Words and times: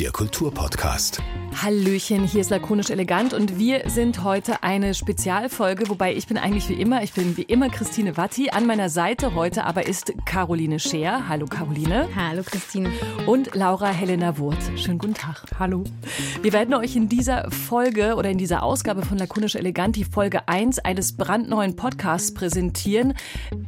Der 0.00 0.10
Kulturpodcast. 0.10 1.22
Hallöchen, 1.62 2.24
hier 2.24 2.40
ist 2.40 2.50
lakonisch 2.50 2.90
elegant 2.90 3.32
und 3.32 3.60
wir 3.60 3.88
sind 3.88 4.24
heute 4.24 4.64
eine 4.64 4.92
Spezialfolge, 4.92 5.88
wobei 5.88 6.12
ich 6.12 6.26
bin 6.26 6.36
eigentlich 6.36 6.68
wie 6.68 6.74
immer, 6.74 7.04
ich 7.04 7.12
bin 7.12 7.36
wie 7.36 7.42
immer 7.42 7.68
Christine 7.68 8.16
Watti. 8.16 8.50
An 8.50 8.66
meiner 8.66 8.88
Seite 8.88 9.36
heute 9.36 9.64
aber 9.64 9.86
ist 9.86 10.12
Caroline 10.24 10.80
Scheer. 10.80 11.28
Hallo 11.28 11.46
Caroline. 11.46 12.08
Hallo 12.16 12.42
Christine. 12.44 12.90
Und 13.26 13.54
Laura 13.54 13.86
Helena 13.86 14.36
Wurth. 14.36 14.58
Schönen 14.74 14.98
guten 14.98 15.14
Tag. 15.14 15.44
Hallo. 15.60 15.84
Wir 16.42 16.52
werden 16.52 16.74
euch 16.74 16.96
in 16.96 17.08
dieser 17.08 17.48
Folge 17.52 18.16
oder 18.16 18.30
in 18.30 18.38
dieser 18.38 18.64
Ausgabe 18.64 19.02
von 19.02 19.16
lakonisch 19.16 19.54
elegant 19.54 19.94
die 19.94 20.04
Folge 20.04 20.48
1 20.48 20.80
eines 20.80 21.16
brandneuen 21.16 21.76
Podcasts 21.76 22.34
präsentieren. 22.34 23.14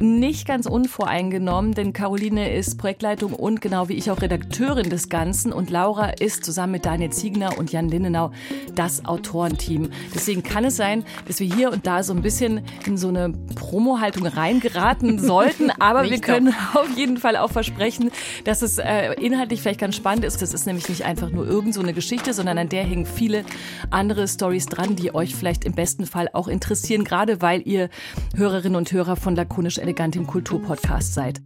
Nicht 0.00 0.46
ganz 0.46 0.66
unvoreingenommen, 0.66 1.72
denn 1.72 1.92
Caroline 1.92 2.52
ist 2.52 2.78
Projektleitung 2.78 3.32
und 3.32 3.60
genau 3.60 3.88
wie 3.88 3.94
ich 3.94 4.10
auch 4.10 4.20
Redakteurin 4.20 4.90
des 4.90 5.08
Ganzen 5.08 5.52
und 5.52 5.70
Laura 5.70 6.15
ist 6.20 6.44
zusammen 6.44 6.72
mit 6.72 6.86
Daniel 6.86 7.10
Ziegner 7.10 7.58
und 7.58 7.72
Jan 7.72 7.88
Lindenau 7.88 8.30
das 8.74 9.04
Autorenteam. 9.04 9.90
Deswegen 10.14 10.42
kann 10.42 10.64
es 10.64 10.76
sein, 10.76 11.04
dass 11.26 11.40
wir 11.40 11.52
hier 11.52 11.70
und 11.72 11.86
da 11.86 12.02
so 12.02 12.12
ein 12.12 12.22
bisschen 12.22 12.62
in 12.86 12.96
so 12.96 13.08
eine 13.08 13.30
Promo-Haltung 13.54 14.26
reingeraten 14.26 15.18
sollten, 15.22 15.70
aber 15.78 16.04
wir 16.04 16.20
können 16.20 16.54
auf 16.74 16.96
jeden 16.96 17.16
Fall 17.16 17.36
auch 17.36 17.50
versprechen, 17.50 18.10
dass 18.44 18.62
es 18.62 18.78
äh, 18.78 19.12
inhaltlich 19.14 19.62
vielleicht 19.62 19.80
ganz 19.80 19.96
spannend 19.96 20.24
ist. 20.24 20.42
Das 20.42 20.52
ist 20.52 20.66
nämlich 20.66 20.88
nicht 20.88 21.04
einfach 21.04 21.30
nur 21.30 21.46
irgend 21.46 21.74
so 21.74 21.80
eine 21.80 21.92
Geschichte, 21.92 22.32
sondern 22.32 22.58
an 22.58 22.68
der 22.68 22.84
hängen 22.84 23.06
viele 23.06 23.44
andere 23.90 24.28
Stories 24.28 24.66
dran, 24.66 24.96
die 24.96 25.14
euch 25.14 25.34
vielleicht 25.34 25.64
im 25.64 25.72
besten 25.72 26.06
Fall 26.06 26.28
auch 26.32 26.48
interessieren, 26.48 27.04
gerade 27.04 27.42
weil 27.42 27.62
ihr 27.66 27.88
Hörerinnen 28.34 28.76
und 28.76 28.92
Hörer 28.92 29.16
von 29.16 29.34
Lakonisch 29.34 29.78
Elegant 29.78 30.16
im 30.16 30.26
Kulturpodcast 30.26 31.14
seid. 31.14 31.40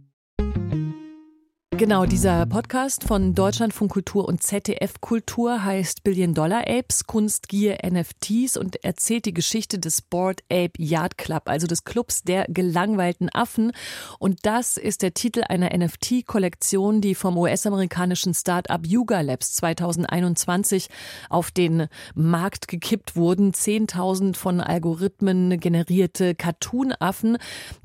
Genau, 1.77 2.05
dieser 2.05 2.45
Podcast 2.47 3.05
von 3.05 3.33
Deutschlandfunk 3.33 3.93
Kultur 3.93 4.27
und 4.27 4.43
ZDF 4.43 4.99
Kultur 4.99 5.63
heißt 5.63 6.03
Billion 6.03 6.33
Dollar 6.33 6.67
Apes, 6.67 7.07
Kunst, 7.07 7.47
Gier, 7.47 7.77
NFTs 7.89 8.57
und 8.57 8.83
erzählt 8.83 9.25
die 9.25 9.33
Geschichte 9.33 9.79
des 9.79 10.01
Board 10.01 10.41
Ape 10.51 10.73
Yard 10.77 11.17
Club, 11.17 11.43
also 11.45 11.67
des 11.67 11.85
Clubs 11.85 12.23
der 12.23 12.45
gelangweilten 12.49 13.29
Affen. 13.29 13.71
Und 14.19 14.45
das 14.45 14.75
ist 14.75 15.01
der 15.01 15.13
Titel 15.13 15.43
einer 15.47 15.69
NFT-Kollektion, 15.75 16.99
die 16.99 17.15
vom 17.15 17.37
US-amerikanischen 17.37 18.33
Start-up 18.33 18.85
Yuga 18.85 19.21
Labs 19.21 19.53
2021 19.53 20.89
auf 21.29 21.51
den 21.51 21.87
Markt 22.13 22.67
gekippt 22.67 23.15
wurden. 23.15 23.53
10.000 23.53 24.35
von 24.35 24.59
Algorithmen 24.59 25.57
generierte 25.57 26.35
Cartoon-Affen, 26.35 27.37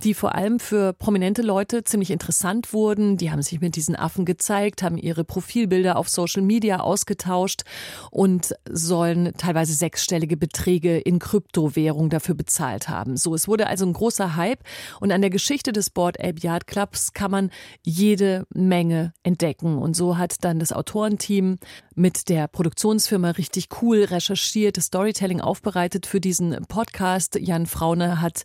die 0.02 0.12
vor 0.12 0.34
allem 0.34 0.58
für 0.58 0.92
prominente 0.92 1.42
Leute 1.42 1.84
ziemlich 1.84 2.10
interessant 2.10 2.72
wurden. 2.72 3.16
Die 3.16 3.30
haben 3.30 3.42
sich 3.42 3.60
mit 3.60 3.75
diesen 3.76 3.94
Affen 3.96 4.24
gezeigt, 4.24 4.82
haben 4.82 4.98
ihre 4.98 5.24
Profilbilder 5.24 5.96
auf 5.96 6.08
Social 6.08 6.42
Media 6.42 6.80
ausgetauscht 6.80 7.62
und 8.10 8.54
sollen 8.68 9.32
teilweise 9.36 9.74
sechsstellige 9.74 10.36
Beträge 10.36 10.98
in 10.98 11.18
Kryptowährung 11.18 12.10
dafür 12.10 12.34
bezahlt 12.34 12.88
haben. 12.88 13.16
So, 13.16 13.34
es 13.34 13.46
wurde 13.46 13.66
also 13.66 13.86
ein 13.86 13.92
großer 13.92 14.36
Hype 14.36 14.64
und 15.00 15.12
an 15.12 15.20
der 15.20 15.30
Geschichte 15.30 15.72
des 15.72 15.90
Board 15.90 16.18
Ape 16.20 16.40
Yard 16.40 16.66
Clubs 16.66 17.12
kann 17.12 17.30
man 17.30 17.50
jede 17.82 18.46
Menge 18.52 19.12
entdecken. 19.22 19.78
Und 19.78 19.94
so 19.94 20.18
hat 20.18 20.44
dann 20.44 20.58
das 20.58 20.72
Autorenteam 20.72 21.58
mit 21.94 22.28
der 22.28 22.46
Produktionsfirma 22.46 23.30
richtig 23.30 23.68
cool 23.80 24.04
recherchiert, 24.04 24.76
Storytelling 24.80 25.40
aufbereitet 25.40 26.06
für 26.06 26.20
diesen 26.20 26.64
Podcast. 26.68 27.38
Jan 27.40 27.66
Fraune 27.66 28.20
hat 28.20 28.44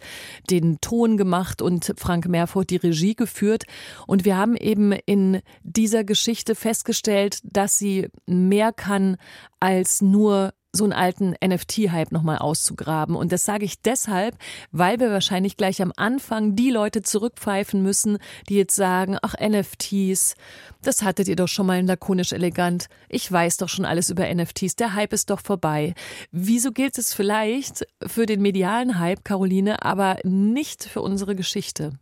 den 0.49 0.79
Ton 0.81 1.17
gemacht 1.17 1.61
und 1.61 1.93
Frank 1.97 2.27
Meerfurt 2.27 2.69
die 2.69 2.77
Regie 2.77 3.15
geführt. 3.15 3.63
Und 4.07 4.25
wir 4.25 4.37
haben 4.37 4.55
eben 4.55 4.91
in 4.91 5.20
dieser 5.63 6.03
Geschichte 6.03 6.55
festgestellt, 6.55 7.39
dass 7.43 7.77
sie 7.77 8.09
mehr 8.25 8.71
kann 8.73 9.17
als 9.59 10.01
nur 10.01 10.53
so 10.73 10.85
einen 10.85 10.93
alten 10.93 11.35
NFT-Hype 11.43 12.11
nochmal 12.11 12.37
auszugraben. 12.37 13.15
Und 13.15 13.31
das 13.31 13.43
sage 13.43 13.65
ich 13.65 13.81
deshalb, 13.81 14.37
weil 14.71 14.99
wir 14.99 15.11
wahrscheinlich 15.11 15.57
gleich 15.57 15.81
am 15.81 15.91
Anfang 15.97 16.55
die 16.55 16.71
Leute 16.71 17.01
zurückpfeifen 17.01 17.81
müssen, 17.83 18.17
die 18.47 18.55
jetzt 18.55 18.75
sagen, 18.75 19.17
ach 19.21 19.35
NFTs, 19.37 20.35
das 20.81 21.03
hattet 21.03 21.27
ihr 21.27 21.35
doch 21.35 21.49
schon 21.49 21.65
mal 21.65 21.79
in 21.79 21.87
lakonisch 21.87 22.31
elegant. 22.31 22.87
Ich 23.09 23.29
weiß 23.29 23.57
doch 23.57 23.69
schon 23.69 23.85
alles 23.85 24.09
über 24.09 24.33
NFTs. 24.33 24.77
Der 24.77 24.93
Hype 24.93 25.13
ist 25.13 25.29
doch 25.29 25.41
vorbei. 25.41 25.93
Wieso 26.31 26.71
gilt 26.71 26.97
es 26.97 27.13
vielleicht 27.13 27.85
für 28.05 28.25
den 28.25 28.41
medialen 28.41 28.97
Hype, 28.97 29.25
Caroline, 29.25 29.83
aber 29.83 30.17
nicht 30.23 30.85
für 30.85 31.01
unsere 31.01 31.35
Geschichte? 31.35 31.99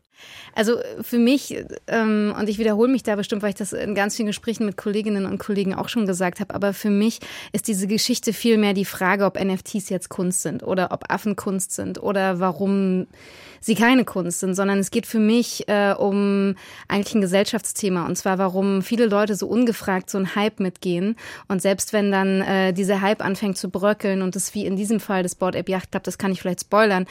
Also 0.54 0.78
für 1.02 1.18
mich, 1.18 1.64
ähm, 1.88 2.34
und 2.38 2.50
ich 2.50 2.58
wiederhole 2.58 2.90
mich 2.90 3.04
da 3.04 3.16
bestimmt, 3.16 3.42
weil 3.42 3.50
ich 3.50 3.56
das 3.56 3.74
in 3.74 3.96
ganz 3.96 4.16
vielen 4.16 4.28
Gesprächen 4.28 4.66
mit 4.66 4.78
Kolleginnen 4.78 5.26
und 5.26 5.38
Kollegen 5.38 5.74
auch 5.74 5.90
schon 5.90 6.06
gesagt 6.06 6.40
habe, 6.40 6.54
aber 6.54 6.74
für 6.74 6.90
mich 6.90 7.20
ist 7.52 7.68
diese 7.68 7.88
Geschichte 7.88 8.34
vielmehr 8.34 8.74
die 8.74 8.86
Frage, 8.86 9.26
ob 9.26 9.40
NFTs 9.40 9.90
jetzt 9.90 10.10
Kunst 10.10 10.42
sind 10.42 10.64
oder 10.64 10.92
ob 10.92 11.12
Affen 11.12 11.36
Kunst 11.36 11.72
sind 11.72 12.02
oder 12.02 12.40
warum 12.40 13.08
sie 13.62 13.76
keine 13.76 14.06
Kunst 14.06 14.40
sind, 14.40 14.56
sondern 14.56 14.80
es 14.80 14.92
geht 14.92 15.06
für 15.06 15.20
mich 15.20 15.68
äh, 15.68 15.94
um 15.94 16.56
eigentlich 16.88 17.16
ein 17.16 17.22
Gesellschaftsthema 17.22 18.06
und 18.06 18.16
zwar 18.18 18.38
warum 18.38 18.82
viele 18.82 19.06
Leute 19.06 19.36
so 19.36 19.48
ungefragt 19.48 20.10
so 20.10 20.18
einen 20.18 20.36
Hype 20.36 20.60
mitgehen 20.60 21.16
und 21.48 21.62
selbst 21.62 21.94
wenn 21.94 22.12
dann 22.12 22.42
äh, 22.42 22.74
dieser 22.74 23.02
Hype 23.02 23.24
anfängt 23.24 23.58
zu 23.58 23.70
bröckeln 23.70 24.22
und 24.22 24.36
es 24.36 24.54
wie 24.54 24.66
in 24.66 24.76
diesem 24.76 25.00
Fall 25.00 25.24
des 25.24 25.36
Board 25.36 25.56
App 25.56 25.70
Yacht 25.70 25.92
Club, 25.92 26.04
das 26.04 26.18
kann 26.18 26.32
ich 26.32 26.42
vielleicht 26.42 26.62
spoilern, 26.62 27.06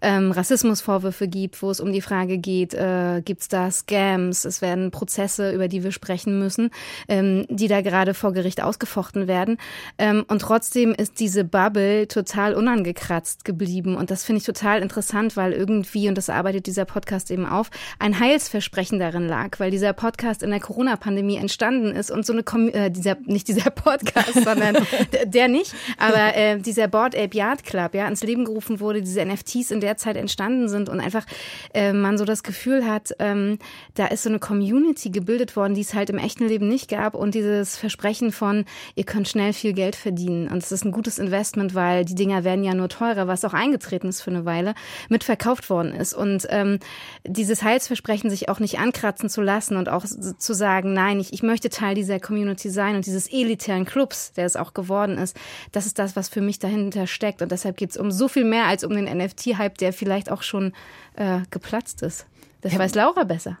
ähm, 0.00 0.30
Rassismusvorwürfe 0.30 1.28
gibt, 1.28 1.62
wo 1.62 1.70
es 1.70 1.80
um 1.80 1.92
die 1.92 2.00
Frage 2.00 2.38
geht, 2.38 2.74
äh, 2.74 3.22
gibt 3.24 3.52
da 3.52 3.70
Scams, 3.70 4.44
es 4.44 4.62
werden 4.62 4.90
Prozesse, 4.90 5.52
über 5.52 5.68
die 5.68 5.82
wir 5.82 5.92
sprechen 5.92 6.38
müssen, 6.38 6.70
ähm, 7.08 7.46
die 7.48 7.68
da 7.68 7.80
gerade 7.80 8.14
vor 8.14 8.32
Gericht 8.32 8.62
ausgefochten 8.62 9.28
werden. 9.28 9.58
Ähm, 9.98 10.24
und 10.28 10.40
trotzdem 10.40 10.92
ist 10.92 11.20
diese 11.20 11.44
Bubble 11.44 12.08
total 12.08 12.54
unangekratzt 12.54 13.44
geblieben. 13.44 13.96
Und 13.96 14.10
das 14.10 14.24
finde 14.24 14.38
ich 14.38 14.44
total 14.44 14.82
interessant, 14.82 15.36
weil 15.36 15.52
irgendwie, 15.52 15.93
und 15.94 16.18
das 16.18 16.28
arbeitet 16.28 16.66
dieser 16.66 16.84
Podcast 16.84 17.30
eben 17.30 17.46
auf, 17.46 17.70
ein 17.98 18.18
Heilsversprechen 18.18 18.98
darin 18.98 19.28
lag, 19.28 19.60
weil 19.60 19.70
dieser 19.70 19.92
Podcast 19.92 20.42
in 20.42 20.50
der 20.50 20.60
Corona-Pandemie 20.60 21.36
entstanden 21.36 21.92
ist 21.92 22.10
und 22.10 22.26
so 22.26 22.32
eine, 22.32 22.42
Com 22.42 22.68
äh, 22.68 22.90
dieser, 22.90 23.16
nicht 23.24 23.48
dieser 23.48 23.70
Podcast, 23.70 24.34
sondern 24.44 24.76
der 25.24 25.48
nicht, 25.48 25.74
aber 25.98 26.36
äh, 26.36 26.58
dieser 26.58 26.88
Board 26.88 27.16
Ape 27.16 27.36
Yard 27.36 27.64
Club, 27.64 27.94
ja, 27.94 28.06
ins 28.08 28.22
Leben 28.22 28.44
gerufen 28.44 28.80
wurde, 28.80 29.02
diese 29.02 29.24
NFTs 29.24 29.70
in 29.70 29.80
der 29.80 29.96
Zeit 29.96 30.16
entstanden 30.16 30.68
sind 30.68 30.88
und 30.88 31.00
einfach 31.00 31.24
äh, 31.72 31.92
man 31.92 32.18
so 32.18 32.24
das 32.24 32.42
Gefühl 32.42 32.86
hat, 32.86 33.14
ähm, 33.18 33.58
da 33.94 34.06
ist 34.06 34.24
so 34.24 34.28
eine 34.28 34.38
Community 34.38 35.10
gebildet 35.10 35.56
worden, 35.56 35.74
die 35.74 35.82
es 35.82 35.94
halt 35.94 36.10
im 36.10 36.18
echten 36.18 36.48
Leben 36.48 36.68
nicht 36.68 36.88
gab 36.88 37.14
und 37.14 37.34
dieses 37.34 37.76
Versprechen 37.76 38.32
von, 38.32 38.64
ihr 38.94 39.04
könnt 39.04 39.28
schnell 39.28 39.52
viel 39.52 39.72
Geld 39.72 39.96
verdienen 39.96 40.48
und 40.48 40.58
es 40.58 40.72
ist 40.72 40.84
ein 40.84 40.92
gutes 40.92 41.18
Investment, 41.18 41.74
weil 41.74 42.04
die 42.04 42.14
Dinger 42.14 42.44
werden 42.44 42.64
ja 42.64 42.74
nur 42.74 42.88
teurer, 42.88 43.26
was 43.26 43.44
auch 43.44 43.54
eingetreten 43.54 44.08
ist 44.08 44.22
für 44.22 44.30
eine 44.30 44.44
Weile, 44.44 44.74
mitverkauft 45.08 45.70
worden 45.70 45.83
ist 45.92 46.14
und 46.14 46.46
ähm, 46.50 46.78
dieses 47.26 47.62
Heilsversprechen 47.62 48.30
sich 48.30 48.48
auch 48.48 48.60
nicht 48.60 48.78
ankratzen 48.78 49.28
zu 49.28 49.42
lassen 49.42 49.76
und 49.76 49.88
auch 49.88 50.04
zu 50.04 50.54
sagen, 50.54 50.92
nein, 50.92 51.20
ich, 51.20 51.32
ich 51.32 51.42
möchte 51.42 51.68
Teil 51.68 51.94
dieser 51.94 52.20
Community 52.20 52.70
sein 52.70 52.96
und 52.96 53.06
dieses 53.06 53.30
elitären 53.32 53.84
Clubs, 53.84 54.32
der 54.32 54.46
es 54.46 54.56
auch 54.56 54.74
geworden 54.74 55.18
ist, 55.18 55.36
das 55.72 55.86
ist 55.86 55.98
das, 55.98 56.16
was 56.16 56.28
für 56.28 56.40
mich 56.40 56.58
dahinter 56.58 57.06
steckt 57.06 57.42
und 57.42 57.52
deshalb 57.52 57.76
geht 57.76 57.90
es 57.90 57.96
um 57.96 58.10
so 58.10 58.28
viel 58.28 58.44
mehr 58.44 58.66
als 58.66 58.84
um 58.84 58.92
den 58.92 59.04
NFT-Hype, 59.04 59.78
der 59.78 59.92
vielleicht 59.92 60.30
auch 60.30 60.42
schon 60.42 60.72
äh, 61.16 61.40
geplatzt 61.50 62.02
ist. 62.02 62.26
Das 62.60 62.72
ja. 62.72 62.78
weiß 62.78 62.94
Laura 62.94 63.24
besser. 63.24 63.58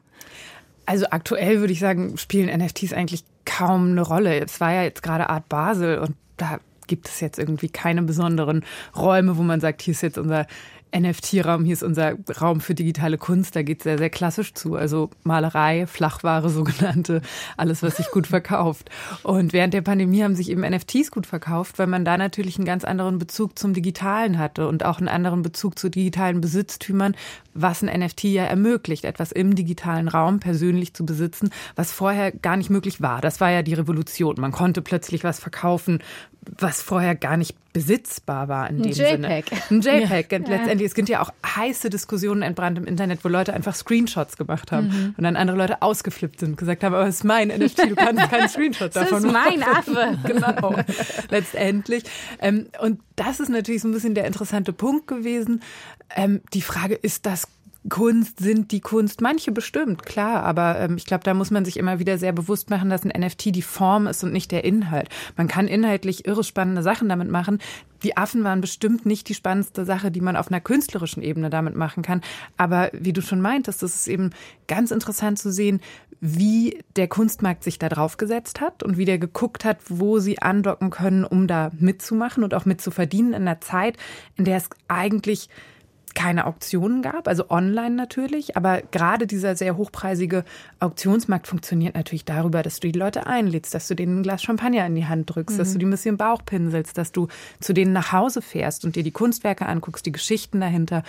Also 0.86 1.06
aktuell 1.10 1.60
würde 1.60 1.72
ich 1.72 1.80
sagen, 1.80 2.16
spielen 2.18 2.54
NFTs 2.58 2.92
eigentlich 2.92 3.24
kaum 3.44 3.92
eine 3.92 4.02
Rolle. 4.02 4.38
Es 4.38 4.60
war 4.60 4.72
ja 4.72 4.82
jetzt 4.82 5.02
gerade 5.02 5.30
Art 5.30 5.48
Basel 5.48 5.98
und 5.98 6.14
da 6.36 6.58
gibt 6.86 7.08
es 7.08 7.20
jetzt 7.20 7.38
irgendwie 7.38 7.68
keine 7.68 8.02
besonderen 8.02 8.64
Räume, 8.96 9.36
wo 9.36 9.42
man 9.42 9.60
sagt, 9.60 9.82
hier 9.82 9.92
ist 9.92 10.02
jetzt 10.02 10.18
unser 10.18 10.46
NFT-Raum, 10.94 11.64
hier 11.64 11.72
ist 11.72 11.82
unser 11.82 12.14
Raum 12.40 12.60
für 12.60 12.74
digitale 12.74 13.18
Kunst, 13.18 13.56
da 13.56 13.62
geht 13.62 13.78
es 13.78 13.84
sehr, 13.84 13.98
sehr 13.98 14.10
klassisch 14.10 14.54
zu. 14.54 14.76
Also 14.76 15.10
Malerei, 15.24 15.86
Flachware 15.86 16.48
sogenannte, 16.48 17.20
alles, 17.56 17.82
was 17.82 17.96
sich 17.96 18.10
gut 18.10 18.26
verkauft. 18.28 18.90
Und 19.22 19.52
während 19.52 19.74
der 19.74 19.82
Pandemie 19.82 20.22
haben 20.22 20.36
sich 20.36 20.50
eben 20.50 20.62
NFTs 20.62 21.10
gut 21.10 21.26
verkauft, 21.26 21.78
weil 21.78 21.88
man 21.88 22.04
da 22.04 22.16
natürlich 22.16 22.56
einen 22.56 22.66
ganz 22.66 22.84
anderen 22.84 23.18
Bezug 23.18 23.58
zum 23.58 23.74
Digitalen 23.74 24.38
hatte 24.38 24.68
und 24.68 24.84
auch 24.84 24.98
einen 24.98 25.08
anderen 25.08 25.42
Bezug 25.42 25.78
zu 25.78 25.88
digitalen 25.88 26.40
Besitztümern, 26.40 27.16
was 27.54 27.82
ein 27.82 28.00
NFT 28.00 28.24
ja 28.24 28.44
ermöglicht, 28.44 29.04
etwas 29.04 29.32
im 29.32 29.54
digitalen 29.54 30.08
Raum 30.08 30.40
persönlich 30.40 30.94
zu 30.94 31.06
besitzen, 31.06 31.50
was 31.76 31.92
vorher 31.92 32.32
gar 32.32 32.56
nicht 32.56 32.70
möglich 32.70 33.00
war. 33.00 33.20
Das 33.20 33.40
war 33.40 33.50
ja 33.50 33.62
die 33.62 33.74
Revolution. 33.74 34.36
Man 34.38 34.52
konnte 34.52 34.82
plötzlich 34.82 35.24
was 35.24 35.38
verkaufen, 35.38 36.00
was 36.58 36.82
vorher 36.82 37.14
gar 37.14 37.36
nicht 37.36 37.56
besitzbar 37.72 38.48
war 38.48 38.70
in 38.70 38.82
dem 38.82 38.86
ein 38.86 38.92
JPEG. 38.92 39.46
Sinne. 39.68 39.90
Ein 39.92 40.02
JPEG. 40.02 40.32
Ja. 40.32 40.38
Letztendlich, 40.38 40.86
es 40.86 40.94
gibt 40.94 41.08
ja 41.08 41.22
auch 41.22 41.32
heiße 41.44 41.90
Diskussionen 41.90 42.42
entbrannt 42.42 42.78
im 42.78 42.86
Internet, 42.86 43.24
wo 43.24 43.28
Leute 43.28 43.52
einfach 43.52 43.74
Screenshots 43.74 44.36
gemacht 44.36 44.70
haben 44.70 44.86
mhm. 44.86 45.14
und 45.16 45.24
dann 45.24 45.36
andere 45.36 45.56
Leute 45.56 45.82
ausgeflippt 45.82 46.40
sind 46.40 46.50
und 46.50 46.56
gesagt 46.56 46.84
haben, 46.84 46.94
aber 46.94 47.06
es 47.06 47.16
ist 47.16 47.24
mein 47.24 47.48
NFT, 47.48 47.90
du 47.90 47.96
kannst 47.96 48.30
keinen 48.30 48.48
Screenshot 48.48 48.94
davon 48.94 49.26
machen. 49.26 49.60
Das 49.60 49.86
ist 49.86 49.94
mein 49.94 50.06
Affe. 50.06 50.18
genau. 50.26 50.76
Letztendlich. 51.30 52.04
Ähm, 52.40 52.68
und 52.80 53.00
das 53.16 53.40
ist 53.40 53.48
natürlich 53.48 53.82
so 53.82 53.88
ein 53.88 53.92
bisschen 53.92 54.14
der 54.14 54.26
interessante 54.26 54.72
Punkt 54.72 55.08
gewesen. 55.08 55.60
Ähm, 56.14 56.42
die 56.52 56.62
Frage, 56.62 56.94
ist 56.94 57.26
das 57.26 57.43
Kunst 57.88 58.38
sind 58.38 58.72
die 58.72 58.80
Kunst. 58.80 59.20
Manche 59.20 59.52
bestimmt, 59.52 60.04
klar, 60.04 60.42
aber 60.42 60.78
ähm, 60.78 60.96
ich 60.96 61.04
glaube, 61.04 61.24
da 61.24 61.34
muss 61.34 61.50
man 61.50 61.64
sich 61.64 61.76
immer 61.76 61.98
wieder 61.98 62.16
sehr 62.16 62.32
bewusst 62.32 62.70
machen, 62.70 62.88
dass 62.88 63.04
ein 63.04 63.12
NFT 63.20 63.54
die 63.54 63.62
Form 63.62 64.06
ist 64.06 64.24
und 64.24 64.32
nicht 64.32 64.52
der 64.52 64.64
Inhalt. 64.64 65.08
Man 65.36 65.48
kann 65.48 65.68
inhaltlich 65.68 66.26
irre 66.26 66.44
spannende 66.44 66.82
Sachen 66.82 67.08
damit 67.08 67.30
machen. 67.30 67.58
Die 68.02 68.16
Affen 68.16 68.42
waren 68.42 68.60
bestimmt 68.60 69.04
nicht 69.04 69.28
die 69.28 69.34
spannendste 69.34 69.84
Sache, 69.84 70.10
die 70.10 70.22
man 70.22 70.36
auf 70.36 70.48
einer 70.48 70.60
künstlerischen 70.60 71.22
Ebene 71.22 71.50
damit 71.50 71.74
machen 71.74 72.02
kann. 72.02 72.22
Aber 72.56 72.90
wie 72.92 73.12
du 73.12 73.20
schon 73.20 73.40
meintest, 73.40 73.82
das 73.82 73.94
ist 73.94 74.08
eben 74.08 74.30
ganz 74.66 74.90
interessant 74.90 75.38
zu 75.38 75.52
sehen, 75.52 75.80
wie 76.20 76.82
der 76.96 77.08
Kunstmarkt 77.08 77.64
sich 77.64 77.78
da 77.78 77.90
drauf 77.90 78.16
gesetzt 78.16 78.62
hat 78.62 78.82
und 78.82 78.96
wie 78.96 79.04
der 79.04 79.18
geguckt 79.18 79.64
hat, 79.64 79.78
wo 79.88 80.20
sie 80.20 80.40
andocken 80.40 80.88
können, 80.88 81.24
um 81.24 81.46
da 81.46 81.70
mitzumachen 81.78 82.44
und 82.44 82.54
auch 82.54 82.64
mitzuverdienen 82.64 83.34
in 83.34 83.42
einer 83.42 83.60
Zeit, 83.60 83.98
in 84.36 84.46
der 84.46 84.56
es 84.56 84.70
eigentlich 84.88 85.50
keine 86.14 86.46
Auktionen 86.46 87.02
gab, 87.02 87.26
also 87.28 87.50
online 87.50 87.94
natürlich, 87.96 88.56
aber 88.56 88.82
gerade 88.90 89.26
dieser 89.26 89.56
sehr 89.56 89.76
hochpreisige 89.76 90.44
Auktionsmarkt 90.78 91.46
funktioniert 91.46 91.94
natürlich 91.94 92.24
darüber, 92.24 92.62
dass 92.62 92.80
du 92.80 92.90
die 92.90 92.98
Leute 92.98 93.26
einlädst, 93.26 93.74
dass 93.74 93.88
du 93.88 93.94
denen 93.94 94.20
ein 94.20 94.22
Glas 94.22 94.42
Champagner 94.42 94.86
in 94.86 94.94
die 94.94 95.06
Hand 95.06 95.34
drückst, 95.34 95.56
mhm. 95.56 95.58
dass 95.58 95.72
du 95.72 95.78
die 95.78 95.86
ein 95.86 95.90
bisschen 95.90 96.16
Bauch 96.16 96.44
pinselst, 96.44 96.96
dass 96.96 97.12
du 97.12 97.28
zu 97.60 97.72
denen 97.72 97.92
nach 97.92 98.12
Hause 98.12 98.42
fährst 98.42 98.84
und 98.84 98.96
dir 98.96 99.02
die 99.02 99.10
Kunstwerke 99.10 99.66
anguckst, 99.66 100.06
die 100.06 100.12
Geschichten 100.12 100.60
dahinter 100.60 101.02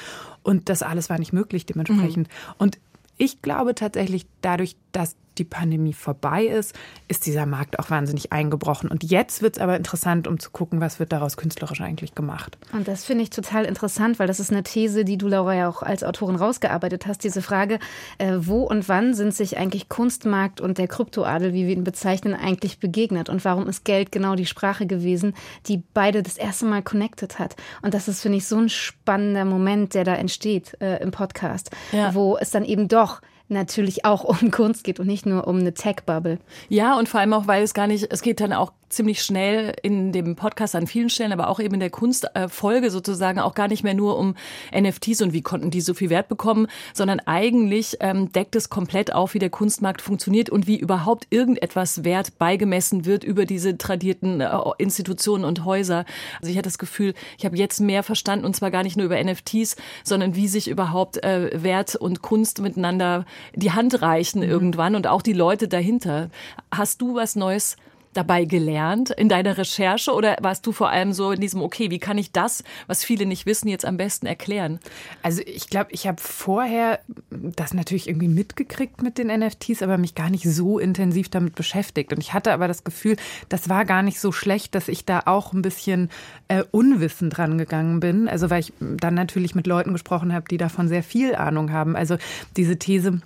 und 0.43 0.69
das 0.69 0.81
alles 0.81 1.09
war 1.09 1.19
nicht 1.19 1.33
möglich 1.33 1.65
dementsprechend. 1.65 2.27
Mhm. 2.27 2.53
Und 2.57 2.79
ich 3.17 3.41
glaube 3.41 3.75
tatsächlich, 3.75 4.25
dadurch, 4.41 4.75
dass 4.91 5.15
die 5.37 5.43
Pandemie 5.43 5.93
vorbei 5.93 6.45
ist, 6.45 6.75
ist 7.07 7.25
dieser 7.25 7.45
Markt 7.45 7.79
auch 7.79 7.89
wahnsinnig 7.89 8.31
eingebrochen. 8.31 8.89
Und 8.89 9.03
jetzt 9.03 9.41
wird 9.41 9.57
es 9.57 9.61
aber 9.61 9.75
interessant, 9.77 10.27
um 10.27 10.39
zu 10.39 10.49
gucken, 10.51 10.81
was 10.81 10.99
wird 10.99 11.11
daraus 11.11 11.37
künstlerisch 11.37 11.81
eigentlich 11.81 12.15
gemacht. 12.15 12.57
Und 12.73 12.87
das 12.87 13.05
finde 13.05 13.23
ich 13.23 13.29
total 13.29 13.65
interessant, 13.65 14.19
weil 14.19 14.27
das 14.27 14.39
ist 14.39 14.51
eine 14.51 14.63
These, 14.63 15.05
die 15.05 15.17
du, 15.17 15.27
Laura, 15.27 15.55
ja 15.55 15.69
auch 15.69 15.81
als 15.81 16.03
Autorin 16.03 16.35
rausgearbeitet 16.35 17.05
hast. 17.07 17.23
Diese 17.23 17.41
Frage, 17.41 17.79
äh, 18.17 18.33
wo 18.37 18.63
und 18.63 18.89
wann 18.89 19.13
sind 19.13 19.33
sich 19.33 19.57
eigentlich 19.57 19.89
Kunstmarkt 19.89 20.61
und 20.61 20.77
der 20.77 20.87
Kryptoadel, 20.87 21.53
wie 21.53 21.67
wir 21.67 21.73
ihn 21.73 21.83
bezeichnen, 21.83 22.33
eigentlich 22.33 22.79
begegnet? 22.79 23.29
Und 23.29 23.43
warum 23.45 23.67
ist 23.67 23.85
Geld 23.85 24.11
genau 24.11 24.35
die 24.35 24.45
Sprache 24.45 24.85
gewesen, 24.85 25.33
die 25.67 25.83
beide 25.93 26.23
das 26.23 26.37
erste 26.37 26.65
Mal 26.65 26.81
connected 26.81 27.39
hat? 27.39 27.55
Und 27.81 27.93
das 27.93 28.07
ist, 28.07 28.21
finde 28.21 28.37
ich, 28.37 28.47
so 28.47 28.57
ein 28.57 28.69
spannender 28.69 29.45
Moment, 29.45 29.93
der 29.93 30.03
da 30.03 30.15
entsteht 30.15 30.77
äh, 30.81 31.01
im 31.01 31.11
Podcast, 31.11 31.71
ja. 31.91 32.13
wo 32.13 32.37
es 32.37 32.51
dann 32.51 32.65
eben 32.65 32.87
doch 32.87 33.21
natürlich 33.47 34.05
auch 34.05 34.23
um 34.23 34.51
Kunst 34.51 34.83
geht 34.83 34.99
und 34.99 35.07
nicht 35.07 35.25
nur 35.25 35.47
um 35.47 35.59
eine 35.59 35.73
Tech-Bubble. 35.73 36.39
Ja, 36.69 36.97
und 36.97 37.09
vor 37.09 37.19
allem 37.19 37.33
auch, 37.33 37.47
weil 37.47 37.63
es 37.63 37.73
gar 37.73 37.87
nicht, 37.87 38.07
es 38.11 38.21
geht 38.21 38.39
dann 38.39 38.53
auch 38.53 38.71
ziemlich 38.95 39.21
schnell 39.21 39.75
in 39.83 40.11
dem 40.11 40.35
Podcast 40.35 40.75
an 40.75 40.87
vielen 40.87 41.09
Stellen, 41.09 41.33
aber 41.33 41.49
auch 41.49 41.59
eben 41.59 41.75
in 41.75 41.79
der 41.79 41.89
Kunstfolge 41.89 42.89
sozusagen 42.89 43.39
auch 43.39 43.53
gar 43.53 43.67
nicht 43.67 43.83
mehr 43.83 43.93
nur 43.93 44.17
um 44.17 44.35
NFTs 44.73 45.21
und 45.21 45.33
wie 45.33 45.41
konnten 45.41 45.69
die 45.69 45.81
so 45.81 45.93
viel 45.93 46.09
Wert 46.09 46.27
bekommen, 46.27 46.67
sondern 46.93 47.19
eigentlich 47.19 47.97
ähm, 47.99 48.31
deckt 48.31 48.55
es 48.55 48.69
komplett 48.69 49.13
auf, 49.13 49.33
wie 49.33 49.39
der 49.39 49.49
Kunstmarkt 49.49 50.01
funktioniert 50.01 50.49
und 50.49 50.67
wie 50.67 50.79
überhaupt 50.79 51.27
irgendetwas 51.29 52.03
Wert 52.03 52.37
beigemessen 52.39 53.05
wird 53.05 53.23
über 53.23 53.45
diese 53.45 53.77
tradierten 53.77 54.41
äh, 54.41 54.49
Institutionen 54.77 55.45
und 55.45 55.65
Häuser. 55.65 56.05
Also 56.39 56.51
ich 56.51 56.57
hatte 56.57 56.67
das 56.67 56.77
Gefühl, 56.77 57.13
ich 57.37 57.45
habe 57.45 57.57
jetzt 57.57 57.79
mehr 57.81 58.03
verstanden 58.03 58.45
und 58.45 58.55
zwar 58.55 58.71
gar 58.71 58.83
nicht 58.83 58.97
nur 58.97 59.05
über 59.05 59.21
NFTs, 59.21 59.75
sondern 60.03 60.35
wie 60.35 60.47
sich 60.47 60.69
überhaupt 60.69 61.23
äh, 61.23 61.51
Wert 61.61 61.95
und 61.95 62.21
Kunst 62.21 62.61
miteinander 62.61 63.25
die 63.53 63.71
Hand 63.71 64.01
reichen 64.01 64.39
mhm. 64.39 64.49
irgendwann 64.49 64.95
und 64.95 65.07
auch 65.07 65.21
die 65.21 65.33
Leute 65.33 65.67
dahinter. 65.67 66.29
Hast 66.71 67.01
du 67.01 67.15
was 67.15 67.35
Neues 67.35 67.77
dabei 68.15 68.45
gelernt 68.45 69.11
in 69.11 69.29
deiner 69.29 69.57
Recherche 69.57 70.13
oder 70.13 70.37
warst 70.41 70.65
du 70.65 70.71
vor 70.71 70.89
allem 70.89 71.13
so 71.13 71.31
in 71.31 71.41
diesem, 71.41 71.61
okay, 71.61 71.91
wie 71.91 71.99
kann 71.99 72.17
ich 72.17 72.31
das, 72.31 72.63
was 72.87 73.03
viele 73.03 73.25
nicht 73.25 73.45
wissen, 73.45 73.67
jetzt 73.67 73.85
am 73.85 73.97
besten 73.97 74.25
erklären? 74.25 74.79
Also 75.21 75.41
ich 75.45 75.69
glaube, 75.69 75.91
ich 75.91 76.07
habe 76.07 76.21
vorher 76.21 76.99
das 77.29 77.73
natürlich 77.73 78.07
irgendwie 78.07 78.27
mitgekriegt 78.27 79.01
mit 79.01 79.17
den 79.17 79.27
NFTs, 79.27 79.81
aber 79.81 79.97
mich 79.97 80.15
gar 80.15 80.29
nicht 80.29 80.43
so 80.43 80.79
intensiv 80.79 81.29
damit 81.29 81.55
beschäftigt. 81.55 82.13
Und 82.13 82.19
ich 82.19 82.33
hatte 82.33 82.53
aber 82.53 82.67
das 82.67 82.83
Gefühl, 82.83 83.17
das 83.49 83.69
war 83.69 83.85
gar 83.85 84.01
nicht 84.01 84.19
so 84.19 84.31
schlecht, 84.31 84.75
dass 84.75 84.87
ich 84.87 85.05
da 85.05 85.23
auch 85.25 85.53
ein 85.53 85.61
bisschen 85.61 86.09
äh, 86.47 86.63
unwissend 86.71 87.37
dran 87.37 87.57
gegangen 87.57 87.99
bin. 87.99 88.27
Also 88.27 88.49
weil 88.49 88.61
ich 88.61 88.73
dann 88.79 89.13
natürlich 89.13 89.55
mit 89.55 89.67
Leuten 89.67 89.93
gesprochen 89.93 90.33
habe, 90.33 90.45
die 90.49 90.57
davon 90.57 90.87
sehr 90.87 91.03
viel 91.03 91.35
Ahnung 91.35 91.71
haben. 91.71 91.95
Also 91.95 92.17
diese 92.55 92.77
These, 92.77 93.21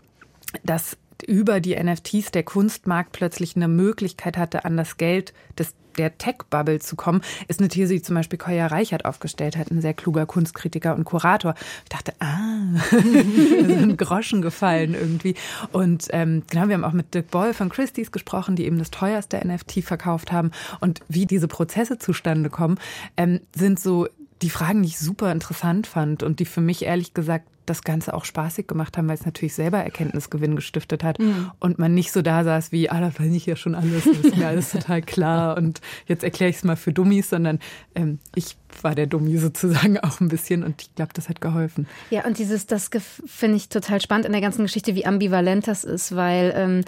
dass 0.64 0.98
über 1.24 1.60
die 1.60 1.76
NFTs 1.76 2.32
der 2.32 2.44
Kunstmarkt 2.44 3.12
plötzlich 3.12 3.56
eine 3.56 3.68
Möglichkeit 3.68 4.38
hatte, 4.38 4.66
an 4.66 4.78
das 4.78 4.98
Geld 4.98 5.34
des 5.58 5.74
der 5.98 6.18
Tech-Bubble 6.18 6.80
zu 6.80 6.96
kommen, 6.96 7.22
ist 7.48 7.60
eine 7.60 7.68
These, 7.68 7.94
die 7.94 8.02
zum 8.02 8.16
Beispiel 8.16 8.40
Koya 8.40 8.68
Reichert 8.68 9.06
aufgestellt 9.06 9.58
hat, 9.58 9.70
ein 9.70 9.82
sehr 9.82 9.94
kluger 9.94 10.26
Kunstkritiker 10.26 10.96
und 10.96 11.04
Kurator. 11.04 11.56
Ich 11.84 11.90
dachte, 11.90 12.14
ah, 12.20 12.58
ein 12.92 13.98
Groschen 13.98 14.42
gefallen 14.42 14.94
irgendwie. 14.94 15.36
Und 15.72 16.08
ähm, 16.12 16.44
genau, 16.50 16.68
wir 16.68 16.76
haben 16.76 16.86
auch 16.86 16.94
mit 16.94 17.14
Dirk 17.14 17.32
Boll 17.32 17.54
von 17.54 17.70
Christie's 17.70 18.12
gesprochen, 18.12 18.56
die 18.56 18.66
eben 18.66 18.80
das 18.80 18.92
teuerste 18.92 19.46
NFT 19.46 19.84
verkauft 19.84 20.32
haben. 20.32 20.52
Und 20.80 21.02
wie 21.10 21.26
diese 21.26 21.50
Prozesse 21.50 22.00
zustande 22.00 22.50
kommen, 22.50 22.80
ähm, 23.18 23.42
sind 23.54 23.80
so 23.80 24.08
die 24.42 24.50
Fragen, 24.50 24.84
die 24.84 24.90
ich 24.90 25.00
super 25.00 25.32
interessant 25.34 25.86
fand 25.86 26.24
und 26.24 26.40
die 26.40 26.46
für 26.46 26.62
mich 26.62 26.86
ehrlich 26.86 27.14
gesagt 27.14 27.48
das 27.70 27.84
Ganze 27.84 28.14
auch 28.14 28.26
spaßig 28.26 28.68
gemacht 28.68 28.98
haben, 28.98 29.08
weil 29.08 29.16
es 29.16 29.26
natürlich 29.26 29.54
selber 29.54 29.80
Erkenntnisgewinn 29.80 30.56
gestiftet 30.56 31.04
hat 31.04 31.20
mhm. 31.20 31.52
und 31.60 31.80
man 31.80 31.94
nicht 31.94 32.12
so 32.12 32.22
da 32.22 32.44
saß 32.44 32.72
wie, 32.72 32.90
ah, 32.90 33.00
da 33.00 33.12
weiß 33.18 33.32
ich 33.32 33.46
ja 33.46 33.56
schon 33.56 33.76
alles, 33.76 34.06
das 34.06 34.18
ist 34.18 34.38
mir 34.38 34.48
alles 34.48 34.72
total 34.72 35.02
klar 35.02 35.58
und 35.58 35.82
jetzt 36.08 36.24
erkläre 36.24 36.50
ich 36.50 36.58
es 36.58 36.64
mal 36.64 36.76
für 36.76 36.92
Dummies, 36.92 37.30
sondern 37.30 37.60
ähm, 37.96 38.20
ich 38.36 38.58
war 38.82 38.96
der 38.96 39.08
Dummi 39.08 39.38
sozusagen 39.38 40.00
auch 40.00 40.20
ein 40.20 40.30
bisschen 40.30 40.64
und 40.64 40.82
ich 40.82 40.96
glaube, 40.96 41.14
das 41.14 41.30
hat 41.30 41.42
geholfen. 41.42 41.88
Ja, 42.10 42.26
und 42.26 42.38
dieses, 42.38 42.66
das 42.66 42.90
finde 43.26 43.58
ich 43.58 43.70
total 43.70 44.02
spannend 44.02 44.26
in 44.26 44.32
der 44.32 44.42
ganzen 44.42 44.64
Geschichte, 44.64 44.96
wie 44.96 45.06
ambivalent 45.06 45.68
das 45.68 45.84
ist, 45.84 46.16
weil 46.16 46.54
ähm, 46.56 46.80
äh, 46.80 46.84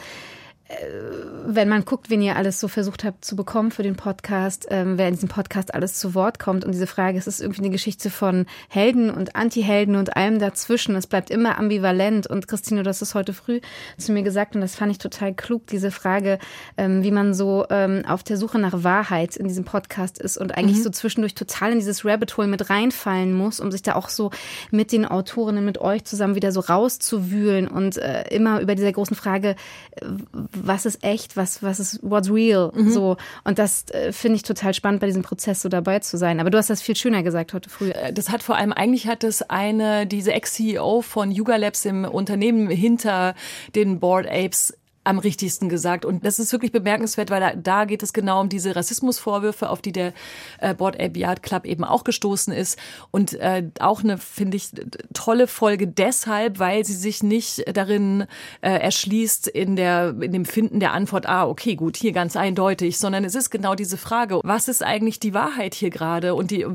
wenn 1.45 1.69
man 1.69 1.85
guckt, 1.85 2.09
wen 2.09 2.21
ihr 2.21 2.35
alles 2.35 2.59
so 2.59 2.67
versucht 2.67 3.03
habt 3.03 3.25
zu 3.25 3.35
bekommen 3.35 3.71
für 3.71 3.83
den 3.83 3.95
Podcast, 3.95 4.67
ähm, 4.69 4.97
wer 4.97 5.07
in 5.07 5.15
diesem 5.15 5.29
Podcast 5.29 5.73
alles 5.73 5.95
zu 5.95 6.13
Wort 6.13 6.39
kommt 6.39 6.63
und 6.63 6.71
diese 6.71 6.87
Frage, 6.87 7.17
es 7.17 7.27
ist 7.27 7.41
irgendwie 7.41 7.61
eine 7.61 7.69
Geschichte 7.69 8.09
von 8.09 8.45
Helden 8.69 9.09
und 9.09 9.35
Anti-Helden 9.35 9.95
und 9.95 10.15
allem 10.15 10.39
dazwischen. 10.39 10.95
Es 10.95 11.07
bleibt 11.07 11.29
immer 11.29 11.57
ambivalent 11.57 12.27
und 12.27 12.47
Christine, 12.47 12.83
du 12.83 12.89
hast 12.89 13.01
es 13.01 13.15
heute 13.15 13.33
früh 13.33 13.59
zu 13.97 14.11
mir 14.11 14.23
gesagt 14.23 14.55
und 14.55 14.61
das 14.61 14.75
fand 14.75 14.91
ich 14.91 14.97
total 14.97 15.33
klug, 15.33 15.67
diese 15.67 15.91
Frage, 15.91 16.39
ähm, 16.77 17.03
wie 17.03 17.11
man 17.11 17.33
so 17.33 17.65
ähm, 17.69 18.03
auf 18.07 18.23
der 18.23 18.37
Suche 18.37 18.59
nach 18.59 18.83
Wahrheit 18.83 19.35
in 19.35 19.47
diesem 19.47 19.65
Podcast 19.65 20.19
ist 20.19 20.37
und 20.37 20.57
eigentlich 20.57 20.77
mhm. 20.77 20.83
so 20.83 20.89
zwischendurch 20.89 21.35
total 21.35 21.71
in 21.71 21.79
dieses 21.79 22.05
Rabbit 22.05 22.37
Hole 22.37 22.47
mit 22.47 22.69
reinfallen 22.69 23.33
muss, 23.33 23.59
um 23.59 23.71
sich 23.71 23.81
da 23.81 23.95
auch 23.95 24.09
so 24.09 24.31
mit 24.71 24.91
den 24.91 25.05
Autorinnen, 25.05 25.65
mit 25.65 25.79
euch 25.79 26.03
zusammen 26.05 26.35
wieder 26.35 26.51
so 26.51 26.59
rauszuwühlen 26.59 27.67
und 27.67 27.97
äh, 27.97 28.23
immer 28.29 28.61
über 28.61 28.75
dieser 28.75 28.91
großen 28.91 29.15
Frage, 29.15 29.55
äh, 29.95 30.05
was 30.67 30.85
ist 30.85 31.03
echt, 31.03 31.37
was, 31.37 31.63
was 31.63 31.79
ist 31.79 31.99
what's 32.01 32.31
real, 32.31 32.71
mhm. 32.73 32.89
so. 32.91 33.17
Und 33.43 33.59
das 33.59 33.85
äh, 33.89 34.11
finde 34.11 34.37
ich 34.37 34.43
total 34.43 34.73
spannend, 34.73 35.01
bei 35.01 35.07
diesem 35.07 35.23
Prozess 35.23 35.61
so 35.61 35.69
dabei 35.69 35.99
zu 35.99 36.17
sein. 36.17 36.39
Aber 36.39 36.49
du 36.49 36.57
hast 36.57 36.69
das 36.69 36.81
viel 36.81 36.95
schöner 36.95 37.23
gesagt 37.23 37.53
heute 37.53 37.69
früh. 37.69 37.89
Äh, 37.89 38.13
das 38.13 38.29
hat 38.29 38.43
vor 38.43 38.55
allem, 38.55 38.71
eigentlich 38.71 39.07
hat 39.07 39.23
es 39.23 39.41
eine, 39.41 40.07
diese 40.07 40.33
Ex-CEO 40.33 41.01
von 41.01 41.31
Yuga 41.31 41.55
Labs 41.55 41.85
im 41.85 42.05
Unternehmen 42.05 42.69
hinter 42.69 43.35
den 43.75 43.99
Board 43.99 44.27
Apes 44.27 44.73
am 45.03 45.17
richtigsten 45.17 45.67
gesagt. 45.67 46.05
Und 46.05 46.25
das 46.25 46.37
ist 46.37 46.51
wirklich 46.51 46.71
bemerkenswert, 46.71 47.31
weil 47.31 47.39
da, 47.39 47.53
da 47.55 47.85
geht 47.85 48.03
es 48.03 48.13
genau 48.13 48.41
um 48.41 48.49
diese 48.49 48.75
Rassismusvorwürfe, 48.75 49.69
auf 49.69 49.81
die 49.81 49.91
der 49.91 50.13
äh, 50.59 50.75
Board 50.75 51.01
Ape 51.01 51.17
Yard 51.17 51.41
Club 51.41 51.65
eben 51.65 51.83
auch 51.83 52.03
gestoßen 52.03 52.53
ist. 52.53 52.77
Und 53.09 53.33
äh, 53.33 53.63
auch 53.79 54.03
eine, 54.03 54.19
finde 54.19 54.57
ich, 54.57 54.69
tolle 55.13 55.47
Folge 55.47 55.87
deshalb, 55.87 56.59
weil 56.59 56.85
sie 56.85 56.93
sich 56.93 57.23
nicht 57.23 57.63
darin 57.75 58.25
äh, 58.61 58.69
erschließt 58.71 59.47
in, 59.47 59.75
der, 59.75 60.15
in 60.21 60.31
dem 60.31 60.45
Finden 60.45 60.79
der 60.79 60.93
Antwort, 60.93 61.27
ah, 61.27 61.47
okay, 61.47 61.75
gut, 61.75 61.97
hier 61.97 62.11
ganz 62.11 62.35
eindeutig, 62.35 62.99
sondern 62.99 63.25
es 63.25 63.33
ist 63.33 63.49
genau 63.49 63.73
diese 63.73 63.97
Frage, 63.97 64.39
was 64.43 64.67
ist 64.67 64.83
eigentlich 64.83 65.19
die 65.19 65.33
Wahrheit 65.33 65.73
hier 65.73 65.89
gerade? 65.89 66.35
Und 66.35 66.51
die, 66.51 66.65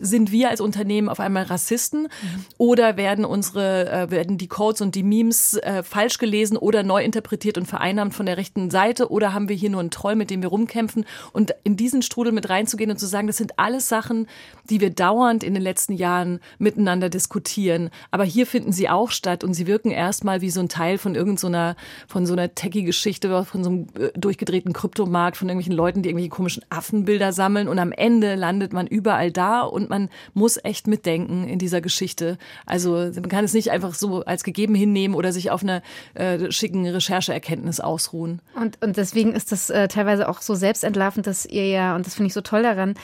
sind 0.00 0.32
wir 0.32 0.48
als 0.48 0.62
Unternehmen 0.62 1.10
auf 1.10 1.20
einmal 1.20 1.44
Rassisten 1.44 2.04
mhm. 2.04 2.44
oder 2.56 2.96
werden 2.96 3.26
unsere, 3.26 3.90
äh, 3.90 4.10
werden 4.10 4.38
die 4.38 4.48
Codes 4.48 4.80
und 4.80 4.94
die 4.94 5.02
Memes 5.02 5.58
äh, 5.58 5.82
falsch 5.82 6.16
gelesen 6.16 6.56
oder 6.56 6.82
neu 6.82 7.04
interpretiert? 7.04 7.49
Profitiert 7.50 7.58
und 7.58 7.66
vereinnahmt 7.66 8.14
von 8.14 8.26
der 8.26 8.36
rechten 8.36 8.70
Seite 8.70 9.10
oder 9.10 9.32
haben 9.32 9.48
wir 9.48 9.56
hier 9.56 9.70
nur 9.70 9.80
einen 9.80 9.90
Troll, 9.90 10.14
mit 10.14 10.30
dem 10.30 10.42
wir 10.42 10.48
rumkämpfen 10.48 11.04
und 11.32 11.54
in 11.64 11.76
diesen 11.76 12.02
Strudel 12.02 12.32
mit 12.32 12.48
reinzugehen 12.48 12.90
und 12.90 12.98
zu 12.98 13.06
sagen, 13.06 13.26
das 13.26 13.36
sind 13.36 13.58
alles 13.58 13.88
Sachen, 13.88 14.26
die 14.68 14.80
wir 14.80 14.90
dauernd 14.90 15.42
in 15.42 15.54
den 15.54 15.62
letzten 15.62 15.94
Jahren 15.94 16.40
miteinander 16.58 17.08
diskutieren. 17.08 17.90
Aber 18.10 18.24
hier 18.24 18.46
finden 18.46 18.72
sie 18.72 18.88
auch 18.88 19.10
statt 19.10 19.44
und 19.44 19.54
sie 19.54 19.66
wirken 19.66 19.90
erstmal 19.90 20.40
wie 20.40 20.50
so 20.50 20.60
ein 20.60 20.68
Teil 20.68 20.98
von 20.98 21.14
irgendeiner, 21.14 21.76
so 22.06 22.12
von 22.12 22.26
so 22.26 22.34
einer 22.34 22.54
Techie-Geschichte, 22.54 23.44
von 23.44 23.64
so 23.64 23.70
einem 23.70 23.86
äh, 23.98 24.10
durchgedrehten 24.18 24.72
Kryptomarkt, 24.72 25.36
von 25.36 25.48
irgendwelchen 25.48 25.76
Leuten, 25.76 26.02
die 26.02 26.10
irgendwelche 26.10 26.30
komischen 26.30 26.64
Affenbilder 26.70 27.32
sammeln 27.32 27.68
und 27.68 27.78
am 27.78 27.92
Ende 27.92 28.34
landet 28.34 28.72
man 28.72 28.86
überall 28.86 29.30
da 29.30 29.62
und 29.62 29.90
man 29.90 30.08
muss 30.34 30.58
echt 30.62 30.86
mitdenken 30.86 31.48
in 31.48 31.58
dieser 31.58 31.80
Geschichte. 31.80 32.38
Also 32.66 32.92
man 32.92 33.28
kann 33.28 33.44
es 33.44 33.54
nicht 33.54 33.70
einfach 33.70 33.94
so 33.94 34.24
als 34.24 34.44
gegeben 34.44 34.74
hinnehmen 34.74 35.14
oder 35.14 35.32
sich 35.32 35.50
auf 35.50 35.62
einer 35.62 35.82
äh, 36.14 36.50
schicken 36.50 36.86
Recherche 36.86 37.32
Erkenntnis 37.40 37.80
ausruhen. 37.80 38.42
Und, 38.54 38.82
und 38.82 38.98
deswegen 38.98 39.32
ist 39.32 39.50
das 39.50 39.70
äh, 39.70 39.88
teilweise 39.88 40.28
auch 40.28 40.42
so 40.42 40.54
selbstentlarvend, 40.54 41.26
dass 41.26 41.46
ihr 41.46 41.66
ja, 41.66 41.96
und 41.96 42.06
das 42.06 42.14
finde 42.14 42.26
ich 42.28 42.34
so 42.34 42.42
toll 42.42 42.62
daran, 42.62 42.94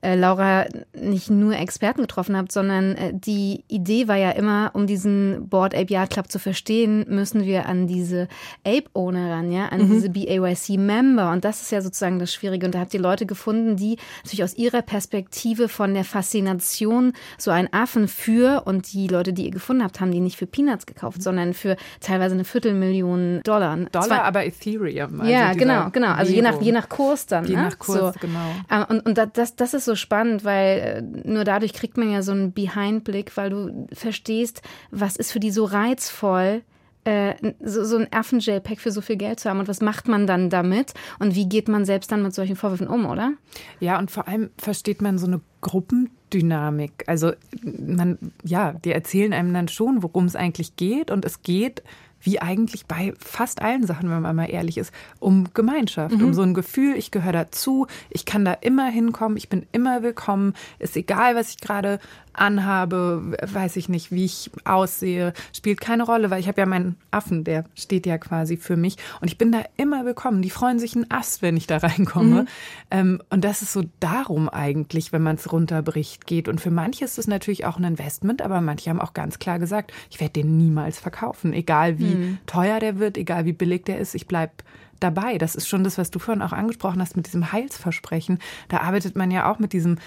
äh, 0.00 0.14
Laura 0.14 0.66
nicht 0.94 1.30
nur 1.30 1.54
Experten 1.54 2.02
getroffen 2.02 2.36
habt, 2.36 2.52
sondern 2.52 2.96
äh, 2.96 3.12
die 3.12 3.64
Idee 3.68 4.08
war 4.08 4.16
ja 4.16 4.30
immer, 4.30 4.70
um 4.74 4.86
diesen 4.86 5.48
Board 5.48 5.74
Ape 5.74 5.92
Yard 5.92 6.10
Club 6.10 6.30
zu 6.30 6.38
verstehen, 6.38 7.04
müssen 7.08 7.44
wir 7.44 7.66
an 7.66 7.86
diese 7.86 8.28
Ape 8.64 8.88
Owner 8.94 9.30
ran, 9.30 9.50
ja, 9.50 9.66
an 9.66 9.88
mhm. 9.88 9.90
diese 9.90 10.10
BAYC 10.10 10.78
Member. 10.78 11.32
Und 11.32 11.44
das 11.44 11.62
ist 11.62 11.72
ja 11.72 11.80
sozusagen 11.80 12.18
das 12.18 12.32
Schwierige. 12.32 12.66
Und 12.66 12.74
da 12.74 12.80
habt 12.80 12.94
ihr 12.94 13.00
Leute 13.00 13.26
gefunden, 13.26 13.76
die 13.76 13.96
natürlich 14.22 14.44
aus 14.44 14.54
ihrer 14.56 14.82
Perspektive 14.82 15.68
von 15.68 15.94
der 15.94 16.04
Faszination 16.04 17.12
so 17.38 17.50
einen 17.50 17.68
Affen 17.72 18.08
für 18.08 18.62
und 18.66 18.92
die 18.92 19.08
Leute, 19.08 19.32
die 19.32 19.46
ihr 19.46 19.50
gefunden 19.50 19.82
habt, 19.82 20.00
haben 20.00 20.12
die 20.12 20.20
nicht 20.20 20.36
für 20.36 20.46
Peanuts 20.46 20.86
gekauft, 20.86 21.22
sondern 21.22 21.54
für 21.54 21.76
teilweise 22.00 22.34
eine 22.34 22.44
Viertelmillion 22.44 23.40
Dollar. 23.44 23.76
Dollar, 23.76 24.06
Zwei, 24.06 24.20
aber 24.20 24.46
Ethereum. 24.46 25.20
Also 25.20 25.32
ja, 25.32 25.52
genau, 25.52 25.90
genau. 25.90 26.12
Also 26.12 26.32
je 26.32 26.42
nach, 26.42 26.60
je 26.60 26.72
nach 26.72 26.88
Kurs 26.88 27.26
dann. 27.26 27.46
Je 27.46 27.56
ne? 27.56 27.62
nach 27.62 27.78
Kurs, 27.78 28.14
so. 28.14 28.20
genau. 28.20 28.50
Ähm, 28.70 28.84
und, 28.88 29.06
und 29.06 29.36
das, 29.36 29.56
das 29.56 29.74
ist 29.74 29.84
so 29.84 29.95
spannend, 29.96 30.44
weil 30.44 30.78
äh, 30.78 31.28
nur 31.28 31.44
dadurch 31.44 31.72
kriegt 31.72 31.96
man 31.96 32.10
ja 32.10 32.22
so 32.22 32.32
einen 32.32 32.52
Behind-Blick, 32.52 33.36
weil 33.36 33.50
du 33.50 33.86
verstehst, 33.92 34.62
was 34.90 35.16
ist 35.16 35.32
für 35.32 35.40
die 35.40 35.50
so 35.50 35.64
reizvoll, 35.64 36.62
äh, 37.06 37.34
so, 37.60 37.84
so 37.84 37.98
ein 37.98 38.08
Affen-JPEG 38.10 38.80
für 38.80 38.90
so 38.90 39.00
viel 39.00 39.16
Geld 39.16 39.38
zu 39.38 39.48
haben 39.48 39.60
und 39.60 39.68
was 39.68 39.80
macht 39.80 40.08
man 40.08 40.26
dann 40.26 40.50
damit 40.50 40.92
und 41.18 41.34
wie 41.34 41.48
geht 41.48 41.68
man 41.68 41.84
selbst 41.84 42.10
dann 42.10 42.22
mit 42.22 42.34
solchen 42.34 42.56
Vorwürfen 42.56 42.88
um, 42.88 43.06
oder? 43.06 43.32
Ja, 43.78 43.98
und 43.98 44.10
vor 44.10 44.26
allem 44.26 44.50
versteht 44.58 45.00
man 45.00 45.16
so 45.16 45.26
eine 45.26 45.40
Gruppendynamik. 45.60 47.04
Also 47.06 47.32
man, 47.62 48.18
ja, 48.42 48.72
die 48.72 48.90
erzählen 48.90 49.32
einem 49.32 49.54
dann 49.54 49.68
schon, 49.68 50.02
worum 50.02 50.24
es 50.24 50.34
eigentlich 50.34 50.74
geht 50.76 51.10
und 51.10 51.24
es 51.24 51.42
geht 51.42 51.82
wie 52.20 52.40
eigentlich 52.40 52.86
bei 52.86 53.14
fast 53.18 53.62
allen 53.62 53.86
Sachen, 53.86 54.10
wenn 54.10 54.22
man 54.22 54.36
mal 54.36 54.50
ehrlich 54.50 54.78
ist, 54.78 54.92
um 55.18 55.52
Gemeinschaft, 55.54 56.16
mhm. 56.16 56.24
um 56.24 56.34
so 56.34 56.42
ein 56.42 56.54
Gefühl, 56.54 56.96
ich 56.96 57.10
gehöre 57.10 57.32
dazu, 57.32 57.86
ich 58.10 58.24
kann 58.24 58.44
da 58.44 58.52
immer 58.52 58.88
hinkommen, 58.88 59.36
ich 59.36 59.48
bin 59.48 59.66
immer 59.72 60.02
willkommen, 60.02 60.54
ist 60.78 60.96
egal, 60.96 61.36
was 61.36 61.50
ich 61.50 61.58
gerade 61.58 61.98
anhabe, 62.38 63.36
weiß 63.42 63.76
ich 63.76 63.88
nicht, 63.88 64.10
wie 64.10 64.24
ich 64.24 64.50
aussehe, 64.64 65.32
spielt 65.54 65.80
keine 65.80 66.04
Rolle, 66.04 66.30
weil 66.30 66.40
ich 66.40 66.48
habe 66.48 66.60
ja 66.60 66.66
meinen 66.66 66.96
Affen, 67.10 67.44
der 67.44 67.64
steht 67.74 68.06
ja 68.06 68.18
quasi 68.18 68.56
für 68.56 68.76
mich 68.76 68.96
und 69.20 69.28
ich 69.28 69.38
bin 69.38 69.52
da 69.52 69.62
immer 69.76 70.04
willkommen. 70.04 70.42
Die 70.42 70.50
freuen 70.50 70.78
sich 70.78 70.94
ein 70.94 71.10
Ast, 71.10 71.42
wenn 71.42 71.56
ich 71.56 71.66
da 71.66 71.76
reinkomme. 71.86 72.42
Mhm. 72.42 72.48
Ähm, 72.90 73.22
und 73.30 73.44
das 73.44 73.62
ist 73.62 73.72
so 73.72 73.82
darum 74.00 74.48
eigentlich, 74.48 75.12
wenn 75.12 75.22
man 75.22 75.36
es 75.36 75.52
runterbricht, 75.52 76.26
geht. 76.26 76.48
Und 76.48 76.60
für 76.60 76.70
manche 76.70 77.04
ist 77.04 77.18
es 77.18 77.26
natürlich 77.26 77.64
auch 77.64 77.78
ein 77.78 77.84
Investment, 77.84 78.42
aber 78.42 78.60
manche 78.60 78.90
haben 78.90 79.00
auch 79.00 79.14
ganz 79.14 79.38
klar 79.38 79.58
gesagt, 79.58 79.92
ich 80.10 80.20
werde 80.20 80.32
den 80.32 80.56
niemals 80.56 80.98
verkaufen, 80.98 81.52
egal 81.52 81.98
wie 81.98 82.14
mhm. 82.14 82.38
teuer 82.46 82.80
der 82.80 82.98
wird, 82.98 83.16
egal 83.16 83.44
wie 83.44 83.52
billig 83.52 83.84
der 83.84 83.98
ist, 83.98 84.14
ich 84.14 84.26
bleib 84.26 84.62
dabei. 85.00 85.38
Das 85.38 85.54
ist 85.54 85.68
schon 85.68 85.84
das, 85.84 85.98
was 85.98 86.10
du 86.10 86.18
vorhin 86.18 86.42
auch 86.42 86.52
angesprochen 86.52 87.00
hast 87.00 87.16
mit 87.16 87.26
diesem 87.26 87.52
Heilsversprechen. 87.52 88.38
Da 88.68 88.78
arbeitet 88.78 89.16
man 89.16 89.30
ja 89.30 89.50
auch 89.50 89.58
mit 89.58 89.72
diesem 89.72 89.98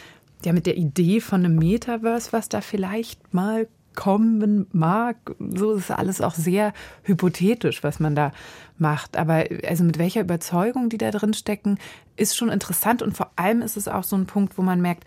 ja 0.46 0.54
mit 0.54 0.66
der 0.66 0.78
Idee 0.78 1.22
von 1.22 1.44
einem 1.44 1.56
Metaverse, 1.56 2.32
was 2.32 2.50
da 2.50 2.62
vielleicht 2.62 3.34
mal 3.34 3.68
kommen 3.96 4.68
mag. 4.72 5.18
So 5.40 5.74
ist 5.74 5.92
alles 5.92 6.22
auch 6.22 6.34
sehr 6.34 6.74
hypothetisch, 7.04 7.84
was 7.84 8.00
man 8.00 8.16
da 8.16 8.32
macht. 8.78 9.18
Aber 9.18 9.44
also 9.68 9.84
mit 9.84 9.98
welcher 9.98 10.22
Überzeugung 10.22 10.90
die 10.90 10.98
da 10.98 11.12
drin 11.12 11.34
stecken, 11.34 11.78
ist 12.16 12.38
schon 12.38 12.50
interessant. 12.50 13.02
Und 13.02 13.18
vor 13.18 13.32
allem 13.36 13.62
ist 13.62 13.76
es 13.78 13.88
auch 13.88 14.04
so 14.04 14.16
ein 14.16 14.26
Punkt, 14.26 14.58
wo 14.58 14.62
man 14.62 14.82
merkt, 14.82 15.04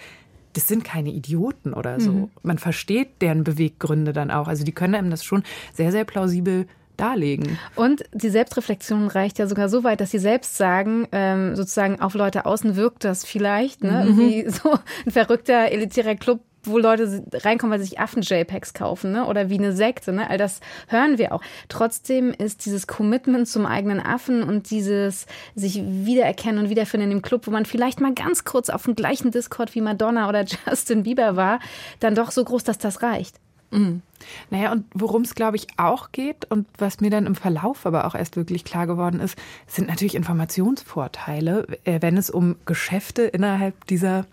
das 0.53 0.69
sind 0.69 0.85
keine 0.85 1.11
Idioten 1.11 1.73
oder 1.73 2.01
so. 2.01 2.13
Mhm. 2.13 2.31
Man 2.43 2.59
versteht 2.59 3.23
deren 3.23 3.45
Beweggründe 3.45 4.13
dann 4.13 4.31
auch. 4.31 4.49
Also 4.49 4.65
die 4.65 4.73
können 4.73 4.95
einem 4.95 5.11
das 5.11 5.25
schon 5.25 5.43
sehr, 5.73 5.93
sehr 5.93 6.05
plausibel 6.05 6.67
darlegen. 6.97 7.59
Und 7.75 8.05
die 8.13 8.31
Selbstreflexion 8.31 9.09
reicht 9.09 9.39
ja 9.39 9.47
sogar 9.47 9.69
so 9.69 9.85
weit, 9.85 10.01
dass 10.01 10.11
sie 10.11 10.19
selbst 10.19 10.57
sagen, 10.57 11.09
ähm, 11.13 11.57
sozusagen 11.57 12.01
auf 12.01 12.15
Leute 12.15 12.47
außen 12.47 12.77
wirkt 12.77 13.05
das 13.05 13.25
vielleicht, 13.25 13.83
ne? 13.83 14.07
Mhm. 14.09 14.19
Wie 14.19 14.49
so 14.49 14.73
ein 15.07 15.11
verrückter 15.11 15.71
elitärer 15.71 16.15
Club 16.15 16.41
wo 16.65 16.79
Leute 16.79 17.25
reinkommen, 17.33 17.73
weil 17.73 17.81
sie 17.81 17.91
sich 17.91 17.99
Affen-JPEGs 17.99 18.75
kaufen, 18.75 19.13
ne? 19.13 19.27
Oder 19.27 19.51
wie 19.51 19.59
eine 19.59 19.73
Sekte, 19.73 20.13
ne? 20.13 20.29
All 20.31 20.39
das 20.39 20.61
hören 20.89 21.19
wir 21.19 21.33
auch. 21.33 21.43
Trotzdem 21.69 22.33
ist 22.33 22.65
dieses 22.65 22.87
Commitment 22.87 23.49
zum 23.49 23.67
eigenen 23.67 24.01
Affen 24.01 24.43
und 24.43 24.71
dieses 24.71 25.27
sich 25.55 25.83
wiedererkennen 25.83 26.63
und 26.63 26.71
wiederfinden 26.71 27.11
in 27.11 27.19
dem 27.19 27.23
Club, 27.23 27.47
wo 27.47 27.51
man 27.51 27.65
vielleicht 27.65 28.01
mal 28.01 28.15
ganz 28.15 28.45
kurz 28.45 28.71
auf 28.71 28.85
dem 28.85 28.95
gleichen 28.95 29.31
Discord 29.31 29.75
wie 29.75 29.81
Madonna 29.81 30.29
oder 30.29 30.45
Justin 30.67 31.03
Bieber 31.03 31.37
war, 31.37 31.59
dann 32.01 32.15
doch 32.15 32.31
so 32.31 32.45
groß, 32.45 32.65
dass 32.65 32.79
das 32.79 33.03
reicht. 33.03 33.41
Mhm. 33.73 34.03
Naja, 34.51 34.71
und 34.71 34.85
worum 34.95 35.23
es, 35.23 35.35
glaube 35.35 35.57
ich, 35.57 35.67
auch 35.79 36.13
geht 36.13 36.45
und 36.45 36.69
was 36.79 37.01
mir 37.01 37.11
dann 37.11 37.27
im 37.27 37.35
Verlauf 37.35 37.87
aber 37.87 38.05
auch 38.05 38.15
erst 38.15 38.37
wirklich 38.37 38.65
klar 38.65 38.87
geworden 38.87 39.19
ist, 39.19 39.37
sind 39.67 39.89
natürlich 39.89 40.15
Informationsvorteile, 40.15 41.67
äh, 41.85 42.01
wenn 42.01 42.17
es 42.17 42.31
um 42.31 42.57
Geschäfte 42.65 43.23
innerhalb 43.23 43.87
dieser 43.87 44.27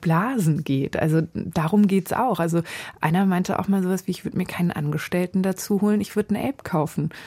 Blasen 0.00 0.64
geht. 0.64 0.96
Also 0.96 1.22
darum 1.34 1.86
geht 1.86 2.06
es 2.06 2.12
auch. 2.12 2.38
Also 2.38 2.62
einer 3.00 3.26
meinte 3.26 3.58
auch 3.58 3.68
mal 3.68 3.82
sowas 3.82 4.06
wie, 4.06 4.12
ich 4.12 4.24
würde 4.24 4.38
mir 4.38 4.46
keinen 4.46 4.70
Angestellten 4.70 5.42
dazu 5.42 5.80
holen, 5.80 6.00
ich 6.00 6.16
würde 6.16 6.34
eine 6.34 6.48
Ape 6.48 6.62
kaufen. 6.62 7.10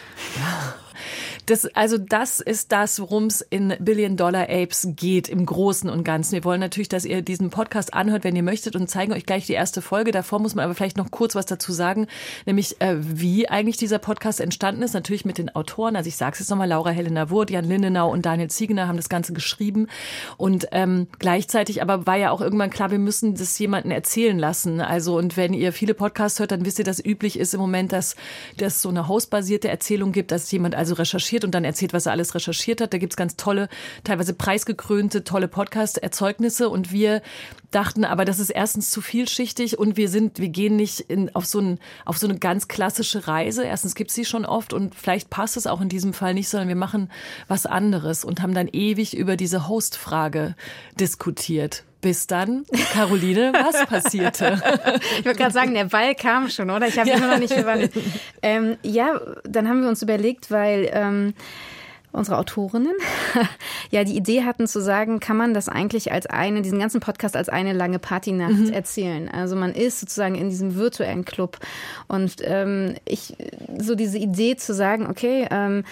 Das, 1.45 1.65
also 1.75 1.97
das 1.97 2.39
ist 2.39 2.71
das, 2.71 2.99
worum 2.99 3.25
es 3.25 3.41
in 3.41 3.73
Billion 3.79 4.17
Dollar 4.17 4.49
Apes 4.49 4.89
geht 4.95 5.29
im 5.29 5.45
Großen 5.45 5.89
und 5.89 6.03
Ganzen. 6.03 6.33
Wir 6.33 6.43
wollen 6.43 6.59
natürlich, 6.59 6.89
dass 6.89 7.05
ihr 7.05 7.21
diesen 7.21 7.49
Podcast 7.49 7.93
anhört, 7.93 8.23
wenn 8.23 8.35
ihr 8.35 8.43
möchtet 8.43 8.75
und 8.75 8.89
zeigen 8.89 9.13
euch 9.13 9.25
gleich 9.25 9.45
die 9.45 9.53
erste 9.53 9.81
Folge. 9.81 10.11
Davor 10.11 10.39
muss 10.39 10.55
man 10.55 10.65
aber 10.65 10.75
vielleicht 10.75 10.97
noch 10.97 11.11
kurz 11.11 11.35
was 11.35 11.45
dazu 11.45 11.71
sagen, 11.71 12.07
nämlich 12.45 12.81
äh, 12.81 12.95
wie 12.99 13.49
eigentlich 13.49 13.77
dieser 13.77 13.99
Podcast 13.99 14.39
entstanden 14.39 14.81
ist. 14.81 14.93
Natürlich 14.93 15.25
mit 15.25 15.37
den 15.37 15.55
Autoren. 15.55 15.95
Also 15.95 16.07
ich 16.07 16.17
sage 16.17 16.33
es 16.33 16.39
jetzt 16.39 16.49
nochmal, 16.49 16.67
Laura 16.69 16.91
Helena 16.91 17.29
Wurth, 17.29 17.51
Jan 17.51 17.65
Lindenau 17.65 18.11
und 18.11 18.25
Daniel 18.25 18.49
Ziegener 18.49 18.87
haben 18.87 18.97
das 18.97 19.09
Ganze 19.09 19.33
geschrieben. 19.33 19.87
Und 20.37 20.67
ähm, 20.71 21.07
gleichzeitig 21.19 21.81
aber 21.81 22.05
war 22.05 22.17
ja 22.17 22.31
auch 22.31 22.41
irgendwann 22.41 22.69
klar, 22.69 22.91
wir 22.91 22.99
müssen 22.99 23.35
das 23.35 23.57
jemanden 23.59 23.91
erzählen 23.91 24.37
lassen. 24.37 24.81
Also 24.81 25.17
und 25.17 25.37
wenn 25.37 25.53
ihr 25.53 25.73
viele 25.73 25.93
Podcasts 25.93 26.39
hört, 26.39 26.51
dann 26.51 26.65
wisst 26.65 26.79
ihr, 26.79 26.85
dass 26.85 27.03
üblich 27.03 27.39
ist 27.39 27.53
im 27.53 27.59
Moment, 27.59 27.91
dass 27.91 28.15
das 28.57 28.81
so 28.81 28.89
eine 28.89 29.07
hostbasierte 29.07 29.69
Erzählung 29.69 30.11
gibt, 30.11 30.31
dass 30.31 30.51
jemand 30.51 30.75
also 30.75 30.88
recherchiert 30.98 31.43
und 31.43 31.51
dann 31.51 31.65
erzählt, 31.65 31.93
was 31.93 32.05
er 32.05 32.12
alles 32.12 32.36
recherchiert 32.36 32.81
hat. 32.81 32.93
Da 32.93 32.98
gibt's 32.98 33.15
ganz 33.15 33.36
tolle, 33.36 33.69
teilweise 34.03 34.34
preisgekrönte, 34.34 35.24
tolle 35.24 35.48
Podcast-Erzeugnisse 35.48 36.69
und 36.69 36.91
wir 36.91 37.22
dachten 37.72 38.05
aber, 38.05 38.25
das 38.25 38.39
ist 38.39 38.50
erstens 38.50 38.89
zu 38.89 39.01
vielschichtig 39.01 39.77
und 39.77 39.98
wir 39.98 40.10
sind, 40.10 40.39
wir 40.39 40.50
gehen 40.50 40.75
nicht 40.75 41.01
in, 41.01 41.34
auf, 41.36 41.46
so 41.46 41.60
ein, 41.60 41.79
auf 42.05 42.17
so 42.17 42.27
eine 42.27 42.39
ganz 42.39 42.67
klassische 42.67 43.27
Reise. 43.27 43.63
Erstens 43.63 43.96
gibt's 43.96 44.15
sie 44.15 44.25
schon 44.25 44.46
oft 44.46 44.74
und 44.74 44.96
vielleicht 44.96 45.29
passt 45.29 45.58
es 45.58 45.67
auch 45.67 45.81
in 45.81 45.89
diesem 45.89 46.13
Fall 46.13 46.34
nicht, 46.34 46.50
sondern 46.50 46.67
wir 46.67 46.75
machen 46.75 47.12
was 47.48 47.65
anderes 47.65 48.24
und 48.24 48.41
haben 48.41 48.53
dann 48.53 48.67
ewig 48.67 49.15
über 49.15 49.36
diese 49.36 49.67
Host-Frage 49.67 50.55
diskutiert. 51.00 51.84
Bis 52.01 52.27
dann, 52.27 52.65
Caroline, 52.93 53.51
was 53.53 53.85
passierte? 53.89 54.61
ich 55.19 55.25
wollte 55.25 55.39
gerade 55.39 55.53
sagen, 55.53 55.73
der 55.73 55.85
Ball 55.85 56.15
kam 56.15 56.49
schon, 56.49 56.69
oder? 56.69 56.87
Ich 56.87 56.97
habe 56.97 57.09
ja. 57.09 57.17
immer 57.17 57.27
noch 57.27 57.39
nicht 57.39 57.53
verwandelt. 57.53 57.91
Ähm, 58.41 58.77
ja, 58.83 59.19
dann 59.43 59.67
haben 59.67 59.81
wir 59.81 59.89
uns 59.89 60.01
überlegt, 60.01 60.49
weil 60.49 60.89
ähm, 60.93 61.33
unsere 62.11 62.37
Autorinnen, 62.37 62.95
ja 63.91 64.03
die 64.03 64.15
Idee 64.15 64.43
hatten 64.43 64.67
zu 64.67 64.81
sagen, 64.81 65.19
kann 65.19 65.37
man 65.37 65.53
das 65.53 65.69
eigentlich 65.69 66.11
als 66.11 66.25
eine, 66.25 66.61
diesen 66.61 66.79
ganzen 66.79 66.99
Podcast 67.01 67.35
als 67.35 67.49
eine 67.49 67.73
lange 67.73 67.99
Partynacht 67.99 68.53
mhm. 68.53 68.73
erzählen. 68.73 69.29
Also 69.29 69.55
man 69.55 69.73
ist 69.73 69.99
sozusagen 69.99 70.35
in 70.35 70.49
diesem 70.49 70.75
virtuellen 70.75 71.25
Club. 71.25 71.57
Und 72.07 72.37
ähm, 72.41 72.95
ich, 73.05 73.35
so 73.77 73.95
diese 73.95 74.17
Idee 74.17 74.55
zu 74.55 74.73
sagen, 74.73 75.07
okay, 75.07 75.47
ähm, 75.51 75.83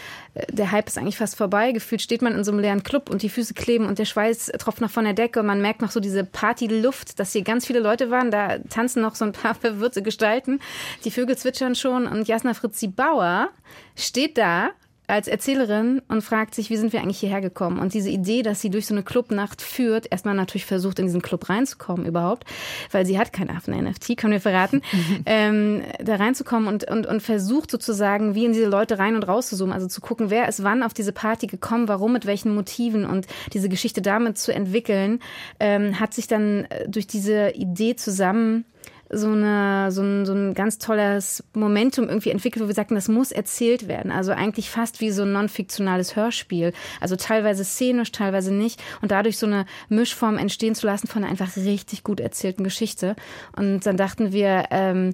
der 0.50 0.72
Hype 0.72 0.88
ist 0.88 0.98
eigentlich 0.98 1.18
fast 1.18 1.36
vorbei, 1.36 1.72
gefühlt 1.72 2.02
steht 2.02 2.22
man 2.22 2.36
in 2.36 2.44
so 2.44 2.52
einem 2.52 2.60
leeren 2.60 2.84
Club 2.84 3.10
und 3.10 3.22
die 3.22 3.30
Füße 3.30 3.54
kleben 3.54 3.86
und 3.86 4.00
der 4.00 4.06
Schweiß 4.06 4.52
tropft 4.60 4.82
noch 4.82 4.92
von 4.92 5.06
der 5.06 5.14
Decke 5.14 5.40
und 5.40 5.46
man 5.46 5.62
merkt 5.62 5.82
noch 5.82 5.92
so 5.92 6.00
diese 6.00 6.24
Partyluft, 6.24 7.20
dass 7.20 7.34
hier 7.34 7.44
ganz 7.44 7.66
viele 7.66 7.80
Leute 7.80 8.12
waren, 8.12 8.32
da 8.32 8.58
tanzen 8.70 9.02
noch 9.02 9.16
so 9.16 9.26
ein 9.26 9.32
paar 9.32 9.56
verwirrte 9.60 10.02
Gestalten, 10.02 10.60
die 11.06 11.12
Vögel 11.12 11.38
zwitschern 11.38 11.76
schon 11.76 12.08
und 12.08 12.28
Jasna 12.28 12.54
Fritzi 12.54 12.88
Bauer 12.88 13.50
steht 13.96 14.38
da 14.38 14.72
als 15.08 15.30
Erzählerin 15.30 16.02
und 16.10 16.22
fragt 16.22 16.54
sich, 16.54 16.70
wie 16.70 16.76
sind 16.76 16.92
wir 16.92 17.02
eigentlich 17.02 17.20
hierher 17.20 17.40
gekommen? 17.40 17.80
Und 17.80 17.94
diese 17.94 18.10
Idee, 18.10 18.42
dass 18.42 18.60
sie 18.60 18.70
durch 18.70 18.86
so 18.86 18.94
eine 18.94 19.04
Clubnacht 19.04 19.62
führt, 19.62 20.12
erstmal 20.12 20.36
natürlich 20.36 20.66
versucht, 20.66 21.00
in 21.00 21.06
diesen 21.06 21.22
Club 21.22 21.48
reinzukommen 21.48 22.06
überhaupt, 22.06 22.46
weil 22.92 23.06
sie 23.06 23.18
hat 23.18 23.32
kein 23.32 23.50
Affen-NFT, 23.50 24.18
können 24.18 24.34
wir 24.34 24.42
verraten, 24.42 24.82
ähm, 25.26 25.82
da 26.04 26.16
reinzukommen 26.16 26.68
und, 26.68 26.90
und, 26.92 27.08
und 27.08 27.22
versucht 27.22 27.72
sozusagen, 27.72 28.36
wie 28.36 28.44
in 28.44 28.52
diese 28.52 28.68
Leute 28.68 29.00
rein 29.00 29.16
und 29.16 29.24
raus 29.24 29.48
zu 29.48 29.56
zoomen, 29.56 29.74
also 29.74 29.88
zu 29.88 30.02
gucken, 30.02 30.30
wer 30.30 30.50
ist 30.50 30.62
wann 30.64 30.84
auf 30.84 30.94
diese 30.94 31.14
Party 31.14 31.48
gekommen, 31.48 31.88
warum, 31.88 32.12
mit 32.12 32.26
welchen 32.26 32.54
Motiven 32.54 33.06
und 33.06 33.28
diese 33.54 33.70
Geschichte 33.70 34.02
damit 34.02 34.38
zu 34.38 34.54
entwickeln, 34.54 35.20
ähm, 35.62 36.02
hat 36.02 36.14
sich 36.14 36.28
dann 36.28 36.66
äh, 36.66 36.90
durch 36.90 37.08
diese 37.08 37.52
Idee 37.52 37.96
zusammen 37.96 38.66
so, 39.10 39.28
eine, 39.30 39.92
so, 39.92 40.02
ein, 40.02 40.26
so 40.26 40.34
ein 40.34 40.54
ganz 40.54 40.78
tolles 40.78 41.44
Momentum 41.54 42.10
irgendwie 42.10 42.32
entwickelt, 42.32 42.64
wo 42.64 42.68
wir 42.68 42.76
sagten, 42.76 42.96
das 42.96 43.08
muss 43.08 43.32
erzählt 43.32 43.88
werden. 43.88 44.12
Also 44.12 44.32
eigentlich 44.32 44.70
fast 44.70 45.02
wie 45.02 45.12
so 45.12 45.24
ein 45.24 45.32
non-fiktionales 45.32 46.16
Hörspiel. 46.16 46.74
Also 47.00 47.16
teilweise 47.16 47.64
szenisch, 47.64 48.12
teilweise 48.12 48.54
nicht. 48.54 48.82
Und 49.02 49.12
dadurch 49.12 49.38
so 49.38 49.46
eine 49.46 49.66
Mischform 49.90 50.38
entstehen 50.38 50.76
zu 50.76 50.88
lassen 50.88 51.08
von 51.08 51.24
einer 51.24 51.32
einfach 51.32 51.56
richtig 51.56 52.04
gut 52.04 52.20
erzählten 52.20 52.64
Geschichte. 52.64 53.16
Und 53.56 53.86
dann 53.86 53.98
dachten 53.98 54.32
wir, 54.32 54.66
ähm, 54.72 55.14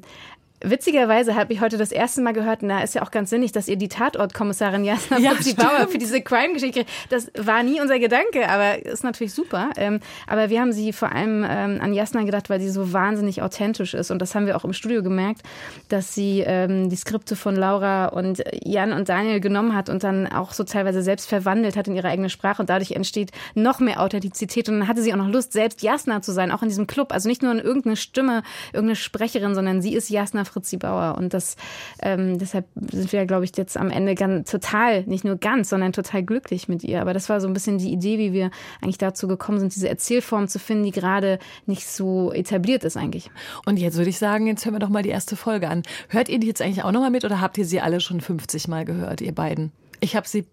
Witzigerweise 0.64 1.36
habe 1.36 1.52
ich 1.52 1.60
heute 1.60 1.78
das 1.78 1.92
erste 1.92 2.22
Mal 2.22 2.32
gehört, 2.32 2.64
na, 2.64 2.82
ist 2.84 2.96
ja 2.96 3.04
auch 3.04 3.12
ganz 3.12 3.30
sinnig, 3.30 3.52
dass 3.52 3.68
ihr 3.68 3.76
die 3.76 3.90
Tatortkommissarin 3.90 4.86
Jasna 4.86 5.20
ja, 5.20 5.34
Bauer 5.58 5.90
für 5.90 5.98
diese 5.98 6.22
Crime-Geschichte, 6.22 6.86
das 7.10 7.32
war 7.38 7.64
nie 7.64 7.82
unser 7.82 8.00
Gedanke, 8.00 8.48
aber 8.48 8.86
ist 8.86 9.04
natürlich 9.04 9.34
super. 9.34 9.72
Ähm, 9.76 10.00
aber 10.26 10.50
wir 10.50 10.62
haben 10.62 10.72
sie 10.72 10.94
vor 10.94 11.12
allem 11.12 11.46
ähm, 11.48 11.80
an 11.82 11.94
Jasna 11.94 12.24
gedacht, 12.24 12.50
weil 12.50 12.62
sie 12.62 12.70
so 12.70 12.94
wahnsinnig 12.94 13.42
authentisch 13.42 13.94
ist. 13.94 14.10
Und 14.10 14.20
das 14.20 14.36
haben 14.36 14.46
wir 14.46 14.56
auch 14.56 14.64
im 14.64 14.72
Studio 14.72 15.04
gemerkt, 15.04 15.42
dass 15.90 16.16
sie 16.16 16.42
ähm, 16.46 16.90
die 16.90 16.96
Skripte 16.96 17.36
von 17.36 17.58
Laura 17.58 18.06
und 18.08 18.42
Jan 18.64 18.94
und 18.94 19.10
Daniel 19.10 19.42
genommen 19.42 19.76
hat 19.76 19.90
und 19.90 20.04
dann 20.04 20.28
auch 20.28 20.54
so 20.54 20.64
teilweise 20.64 21.02
selbst 21.02 21.28
verwandelt 21.28 21.76
hat 21.76 21.90
in 21.90 21.96
ihre 21.96 22.08
eigene 22.08 22.30
Sprache. 22.30 22.62
Und 22.62 22.70
dadurch 22.70 22.92
entsteht 22.92 23.32
noch 23.54 23.82
mehr 23.82 24.02
Authentizität. 24.02 24.70
Und 24.70 24.80
dann 24.80 24.88
hatte 24.88 25.02
sie 25.02 25.12
auch 25.14 25.18
noch 25.18 25.30
Lust, 25.30 25.52
selbst 25.52 25.82
Jasna 25.82 26.22
zu 26.22 26.32
sein, 26.32 26.52
auch 26.52 26.62
in 26.62 26.70
diesem 26.70 26.88
Club. 26.88 27.12
Also 27.12 27.28
nicht 27.28 27.42
nur 27.44 27.52
in 27.52 27.60
irgendeine 27.60 27.98
Stimme, 27.98 28.44
irgendeine 28.72 28.96
Sprecherin, 28.96 29.56
sondern 29.56 29.82
sie 29.82 29.94
ist 29.94 30.10
Jasna 30.10 30.46
Fritzi 30.54 30.78
Bauer. 30.78 31.16
Und 31.18 31.34
das, 31.34 31.56
ähm, 32.02 32.38
deshalb 32.38 32.66
sind 32.76 33.12
wir, 33.12 33.26
glaube 33.26 33.46
ich, 33.46 33.56
jetzt 33.58 33.78
am 33.78 33.90
Ende 33.90 34.16
ganz, 34.16 34.50
total, 34.50 35.04
nicht 35.04 35.24
nur 35.24 35.38
ganz, 35.38 35.70
sondern 35.70 35.94
total 35.94 36.24
glücklich 36.24 36.68
mit 36.68 36.84
ihr. 36.84 37.02
Aber 37.02 37.14
das 37.14 37.30
war 37.30 37.42
so 37.42 37.48
ein 37.48 37.54
bisschen 37.54 37.78
die 37.78 37.92
Idee, 37.92 38.18
wie 38.18 38.34
wir 38.34 38.52
eigentlich 38.82 38.98
dazu 38.98 39.28
gekommen 39.28 39.60
sind, 39.60 39.76
diese 39.76 39.90
Erzählform 39.90 40.48
zu 40.48 40.60
finden, 40.60 40.84
die 40.84 40.92
gerade 40.92 41.40
nicht 41.66 41.88
so 41.88 42.32
etabliert 42.32 42.84
ist 42.84 42.98
eigentlich. 42.98 43.32
Und 43.66 43.78
jetzt 43.78 43.98
würde 43.98 44.10
ich 44.10 44.18
sagen, 44.18 44.48
jetzt 44.48 44.66
hören 44.66 44.76
wir 44.76 44.80
doch 44.80 44.90
mal 44.90 45.04
die 45.04 45.10
erste 45.10 45.36
Folge 45.36 45.70
an. 45.70 45.84
Hört 46.10 46.30
ihr 46.30 46.40
die 46.40 46.48
jetzt 46.48 46.62
eigentlich 46.62 46.84
auch 46.84 46.92
nochmal 46.92 47.12
mit 47.12 47.26
oder 47.26 47.42
habt 47.42 47.58
ihr 47.58 47.66
sie 47.66 47.82
alle 47.82 48.00
schon 48.00 48.22
50 48.22 48.68
Mal 48.68 48.86
gehört, 48.86 49.22
ihr 49.22 49.34
beiden? 49.34 49.72
Ich 50.00 50.16
habe 50.16 50.28
sie 50.28 50.46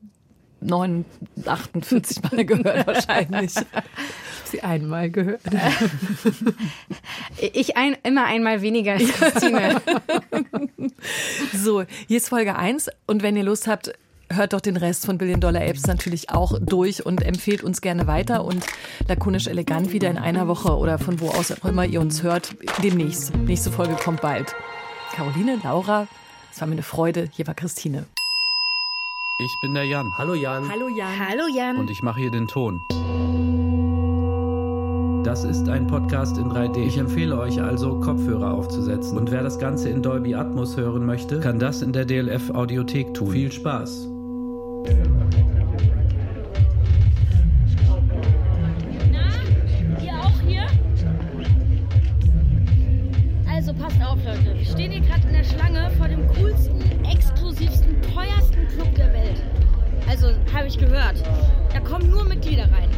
9, 0.60 1.04
48 1.46 2.22
Mal 2.32 2.44
gehört 2.44 2.86
wahrscheinlich. 2.86 3.52
Ich 3.52 3.56
habe 3.56 3.86
sie 4.44 4.62
einmal 4.62 5.10
gehört. 5.10 5.40
Ich 7.54 7.76
ein, 7.76 7.96
immer 8.02 8.26
einmal 8.26 8.62
weniger 8.62 8.92
als 8.92 9.08
Christine. 9.12 9.80
so, 11.54 11.84
hier 12.08 12.16
ist 12.16 12.28
Folge 12.28 12.56
1 12.56 12.90
und 13.06 13.22
wenn 13.22 13.36
ihr 13.36 13.44
Lust 13.44 13.66
habt, 13.66 13.92
hört 14.32 14.52
doch 14.52 14.60
den 14.60 14.76
Rest 14.76 15.06
von 15.06 15.18
Billion 15.18 15.40
Dollar 15.40 15.62
Apes 15.62 15.86
natürlich 15.86 16.30
auch 16.30 16.58
durch 16.60 17.04
und 17.04 17.22
empfehlt 17.22 17.62
uns 17.62 17.80
gerne 17.80 18.06
weiter 18.06 18.44
und 18.44 18.64
lakonisch 19.08 19.46
elegant 19.46 19.92
wieder 19.92 20.10
in 20.10 20.18
einer 20.18 20.46
Woche 20.46 20.76
oder 20.76 20.98
von 20.98 21.20
wo 21.20 21.30
aus 21.30 21.52
auch 21.52 21.64
immer 21.64 21.84
ihr 21.84 22.00
uns 22.00 22.22
hört, 22.22 22.54
demnächst. 22.82 23.34
Nächste 23.36 23.72
Folge 23.72 23.94
kommt 23.94 24.20
bald. 24.20 24.54
Caroline, 25.12 25.58
Laura, 25.62 26.06
es 26.52 26.60
war 26.60 26.68
mir 26.68 26.74
eine 26.74 26.82
Freude. 26.82 27.28
Hier 27.32 27.46
war 27.46 27.54
Christine. 27.54 28.06
Ich 29.40 29.58
bin 29.58 29.72
der 29.72 29.84
Jan. 29.84 30.18
Hallo 30.18 30.34
Jan. 30.34 30.68
Hallo 30.68 30.86
Jan. 30.88 31.18
Hallo 31.18 31.44
Jan. 31.48 31.78
Und 31.78 31.88
ich 31.88 32.02
mache 32.02 32.20
hier 32.20 32.30
den 32.30 32.46
Ton. 32.46 32.82
Das 35.24 35.44
ist 35.44 35.66
ein 35.66 35.86
Podcast 35.86 36.36
in 36.36 36.50
3D. 36.50 36.84
Ich 36.84 36.98
empfehle 36.98 37.38
euch 37.38 37.58
also, 37.58 38.00
Kopfhörer 38.00 38.52
aufzusetzen. 38.52 39.16
Und 39.16 39.30
wer 39.30 39.42
das 39.42 39.58
Ganze 39.58 39.88
in 39.88 40.02
Dolby 40.02 40.34
Atmos 40.34 40.76
hören 40.76 41.06
möchte, 41.06 41.40
kann 41.40 41.58
das 41.58 41.80
in 41.80 41.94
der 41.94 42.04
DLF 42.04 42.50
Audiothek 42.50 43.14
tun. 43.14 43.30
Viel 43.30 43.50
Spaß. 43.50 44.08
Na, 44.84 45.09
Also, 60.22 60.36
habe 60.54 60.66
ich 60.68 60.76
gehört. 60.76 61.22
Da 61.72 61.80
kommen 61.80 62.10
nur 62.10 62.24
Mitglieder 62.24 62.64
rein. 62.64 62.90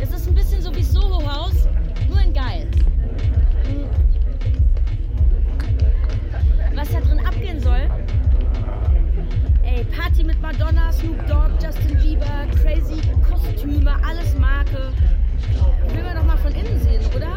Es 0.00 0.10
ist 0.10 0.26
ein 0.26 0.34
bisschen 0.34 0.60
so 0.60 0.74
wie 0.74 0.82
Soho-Haus, 0.82 1.68
nur 2.08 2.20
in 2.20 2.32
geil. 2.32 2.66
Was 6.74 6.90
da 6.90 7.00
drin 7.02 7.24
abgehen 7.24 7.60
soll? 7.60 7.88
Ey, 9.62 9.84
Party 9.96 10.24
mit 10.24 10.42
Madonna, 10.42 10.90
Snoop 10.90 11.24
Dogg, 11.28 11.50
Justin 11.62 11.96
Bieber, 11.98 12.46
crazy 12.60 13.00
Kostüme, 13.30 13.94
alles 14.04 14.36
Marke. 14.36 14.92
Will 15.94 16.02
man 16.02 16.16
doch 16.16 16.24
mal 16.24 16.38
von 16.38 16.52
innen 16.52 16.80
sehen, 16.80 17.02
oder? 17.14 17.36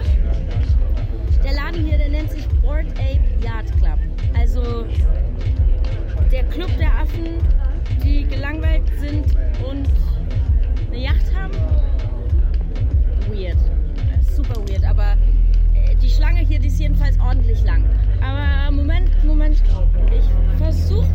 Der 1.44 1.54
Laden 1.54 1.86
hier, 1.86 2.00
der 2.00 2.10
nennt 2.10 2.32
sich 2.32 2.48
Board 2.64 2.88
Ape 2.94 3.22
Yard 3.46 3.72
Club. 3.78 4.00
Also 4.36 4.88
der 6.32 6.46
Club 6.46 6.76
der 6.80 6.92
Affen, 6.96 7.38
gelangweilt 8.36 8.84
sind 9.00 9.26
und 9.66 9.88
eine 10.88 11.00
Yacht 11.00 11.34
haben. 11.34 11.54
Weird. 13.30 13.58
Super 14.36 14.60
weird, 14.68 14.84
aber 14.84 15.14
äh, 15.74 15.96
die 16.02 16.10
Schlange 16.10 16.42
hier, 16.42 16.60
die 16.60 16.68
ist 16.68 16.80
jedenfalls 16.80 17.18
ordentlich 17.20 17.64
lang. 17.64 17.86
Aber 18.22 18.72
Moment, 18.72 19.10
Moment. 19.24 19.62
Ich 20.12 20.58
versuche 20.58 21.15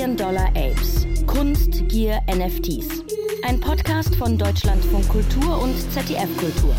Billion 0.00 0.16
Dollar 0.16 0.48
Apes. 0.56 1.06
Kunst, 1.26 1.86
Gier, 1.88 2.22
NFTs. 2.26 3.04
Ein 3.42 3.60
Podcast 3.60 4.16
von 4.16 4.38
Deutschlandfunk 4.38 5.06
Kultur 5.10 5.62
und 5.62 5.76
ZDF 5.92 6.34
Kultur. 6.38 6.74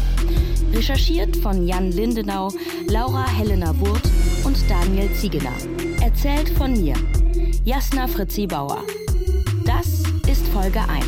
Recherchiert 0.73 1.38
von 1.38 1.67
Jan 1.67 1.91
Lindenau, 1.91 2.51
Laura 2.88 3.29
Helena 3.29 3.79
Wurth 3.79 4.10
und 4.43 4.57
Daniel 4.67 5.13
Ziegener. 5.13 5.53
Erzählt 6.01 6.49
von 6.49 6.73
mir, 6.73 6.95
Jasna 7.63 8.07
Fritzi 8.07 8.47
Bauer. 8.47 8.84
Das 9.65 10.01
ist 10.27 10.47
Folge 10.47 10.79
1. 10.79 11.05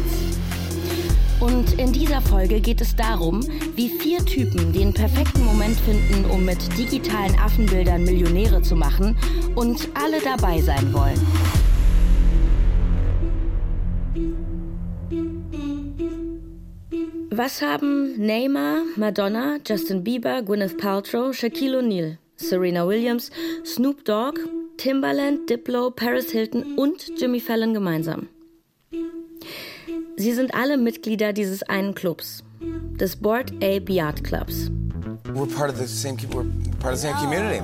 Und 1.39 1.79
in 1.79 1.93
dieser 1.93 2.21
Folge 2.21 2.61
geht 2.61 2.81
es 2.81 2.95
darum, 2.95 3.43
wie 3.75 3.89
vier 3.89 4.23
Typen 4.23 4.71
den 4.71 4.93
perfekten 4.93 5.43
Moment 5.43 5.79
finden, 5.79 6.29
um 6.29 6.45
mit 6.45 6.59
digitalen 6.77 7.35
Affenbildern 7.39 8.03
Millionäre 8.03 8.61
zu 8.61 8.75
machen 8.75 9.17
und 9.55 9.89
alle 9.95 10.21
dabei 10.21 10.61
sein 10.61 10.93
wollen. 10.93 11.62
Was 17.35 17.63
haben 17.63 18.15
Neymar, 18.19 18.83
Madonna, 18.95 19.57
Justin 19.65 20.03
Bieber, 20.03 20.43
Gwyneth 20.43 20.77
Paltrow, 20.77 21.33
Shaquille 21.33 21.79
O'Neal, 21.79 22.19
Serena 22.35 22.85
Williams, 22.85 23.31
Snoop 23.65 24.05
Dogg, 24.05 24.37
Timbaland, 24.77 25.49
Diplo, 25.49 25.89
Paris 25.89 26.29
Hilton 26.29 26.77
und 26.77 27.09
Jimmy 27.19 27.39
Fallon 27.39 27.73
gemeinsam? 27.73 28.27
Sie 30.15 30.31
sind 30.31 30.53
alle 30.53 30.77
Mitglieder 30.77 31.33
dieses 31.33 31.63
einen 31.63 31.95
Clubs, 31.95 32.43
des 32.99 33.15
Board 33.15 33.51
Ape 33.63 33.91
Yard 33.91 34.23
Clubs. 34.23 34.69
We're 35.33 35.47
part 35.47 35.71
of 35.71 35.77
the 35.79 35.87
same. 35.87 36.15
We're 36.29 36.45
part 36.79 36.93
of 36.93 36.99
the 36.99 37.07
same 37.07 37.15
community. 37.15 37.63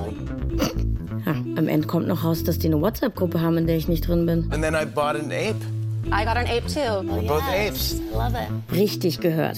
Ja, 1.28 1.34
am 1.34 1.68
Ende 1.68 1.86
kommt 1.86 2.08
noch 2.08 2.24
raus, 2.24 2.44
dass 2.44 2.58
die 2.58 2.66
eine 2.66 2.82
WhatsApp-Gruppe 2.82 3.40
haben, 3.40 3.60
in 3.60 3.68
der 3.68 3.78
ich 3.78 3.88
nicht 3.88 4.08
drin 4.08 4.26
bin. 4.26 4.52
And 4.52 4.64
then 4.64 4.74
I 4.74 4.84
bought 4.84 5.16
an 5.16 5.26
ape. 5.26 5.64
I 6.12 6.26
got 6.26 6.38
an 6.38 6.48
ape 6.48 6.68
too. 6.68 7.04
We're 7.04 7.28
both 7.28 7.48
apes. 7.50 8.00
I 8.00 8.16
love 8.16 8.36
it. 8.36 8.50
Richtig 8.72 9.20
gehört. 9.20 9.58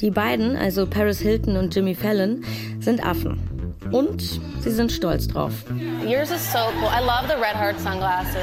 Die 0.00 0.10
beiden, 0.10 0.56
also 0.56 0.86
Paris 0.86 1.20
Hilton 1.20 1.56
und 1.56 1.74
Jimmy 1.74 1.94
Fallon, 1.94 2.44
sind 2.80 3.04
Affen. 3.04 3.38
Und 3.90 4.40
sie 4.60 4.70
sind 4.70 4.92
stolz 4.92 5.28
drauf. 5.28 5.52
Yours 6.06 6.30
is 6.30 6.52
so 6.52 6.58
cool. 6.80 6.88
I 6.88 7.00
love 7.00 7.26
the 7.26 7.34
red 7.34 7.54
heart 7.54 7.78
sunglasses. 7.80 8.36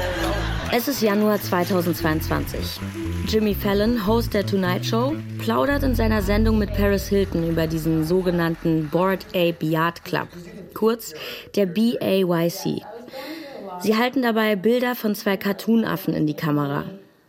Es 0.72 0.88
ist 0.88 1.00
Januar 1.00 1.40
2022. 1.40 2.80
Jimmy 3.28 3.54
Fallon, 3.54 4.06
Host 4.06 4.34
der 4.34 4.44
Tonight 4.44 4.84
Show, 4.84 5.14
plaudert 5.38 5.84
in 5.84 5.94
seiner 5.94 6.22
Sendung 6.22 6.58
mit 6.58 6.74
Paris 6.74 7.08
Hilton 7.08 7.48
über 7.48 7.66
diesen 7.66 8.04
sogenannten 8.04 8.88
Board 8.88 9.24
Ape 9.34 9.64
Yacht 9.64 10.04
Club, 10.04 10.28
kurz 10.74 11.14
der 11.54 11.66
BAYC. 11.66 12.82
Sie 13.80 13.96
halten 13.96 14.22
dabei 14.22 14.56
Bilder 14.56 14.94
von 14.94 15.14
zwei 15.14 15.36
Cartoonaffen 15.36 16.14
in 16.14 16.26
die 16.26 16.34
Kamera. 16.34 16.84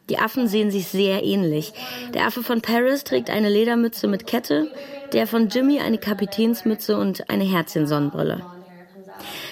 Die 0.09 0.19
Affen 0.19 0.47
sehen 0.47 0.71
sich 0.71 0.87
sehr 0.87 1.23
ähnlich. 1.23 1.73
Der 2.13 2.25
Affe 2.25 2.43
von 2.43 2.61
Paris 2.61 3.03
trägt 3.03 3.29
eine 3.29 3.49
Ledermütze 3.49 4.07
mit 4.07 4.25
Kette, 4.25 4.71
der 5.13 5.27
von 5.27 5.49
Jimmy 5.49 5.79
eine 5.79 5.97
Kapitänsmütze 5.97 6.97
und 6.97 7.29
eine 7.29 7.43
Herzchensonnenbrille. 7.43 8.45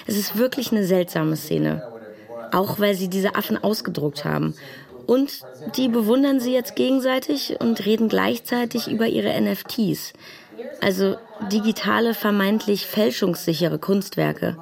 Es 0.06 0.16
ist 0.16 0.38
wirklich 0.38 0.72
eine 0.72 0.84
seltsame 0.84 1.36
Szene. 1.36 1.82
Auch 2.52 2.78
weil 2.78 2.94
sie 2.94 3.08
diese 3.08 3.34
Affen 3.34 3.62
ausgedruckt 3.62 4.24
haben. 4.24 4.54
Und 5.06 5.40
die 5.76 5.88
bewundern 5.88 6.40
sie 6.40 6.52
jetzt 6.52 6.74
gegenseitig 6.74 7.56
und 7.60 7.84
reden 7.84 8.08
gleichzeitig 8.08 8.88
über 8.88 9.06
ihre 9.06 9.40
NFTs. 9.40 10.12
Also 10.80 11.16
digitale, 11.52 12.14
vermeintlich 12.14 12.86
fälschungssichere 12.86 13.78
Kunstwerke. 13.78 14.56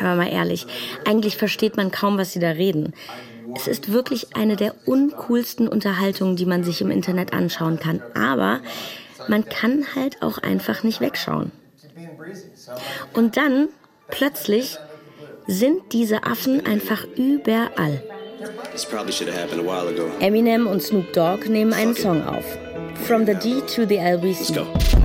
Aber 0.00 0.14
mal 0.14 0.28
ehrlich, 0.28 0.66
eigentlich 1.04 1.36
versteht 1.36 1.76
man 1.76 1.90
kaum, 1.90 2.18
was 2.18 2.32
sie 2.32 2.40
da 2.40 2.50
reden. 2.50 2.94
Es 3.56 3.68
ist 3.68 3.92
wirklich 3.92 4.36
eine 4.36 4.56
der 4.56 4.74
uncoolsten 4.86 5.68
Unterhaltungen, 5.68 6.36
die 6.36 6.46
man 6.46 6.64
sich 6.64 6.80
im 6.80 6.90
Internet 6.90 7.32
anschauen 7.32 7.78
kann. 7.78 8.02
Aber 8.14 8.60
man 9.28 9.44
kann 9.48 9.84
halt 9.94 10.22
auch 10.22 10.38
einfach 10.38 10.82
nicht 10.82 11.00
wegschauen. 11.00 11.52
Und 13.12 13.36
dann, 13.36 13.68
plötzlich, 14.08 14.78
sind 15.46 15.92
diese 15.92 16.24
Affen 16.24 16.64
einfach 16.66 17.04
überall. 17.16 18.02
Eminem 20.20 20.66
und 20.66 20.82
Snoop 20.82 21.12
Dogg 21.12 21.48
nehmen 21.48 21.72
einen 21.72 21.94
Song 21.94 22.22
auf. 22.26 22.44
From 23.06 23.26
the 23.26 23.34
D 23.34 23.60
to 23.60 23.86
the 23.86 23.96
LBC. 23.96 25.03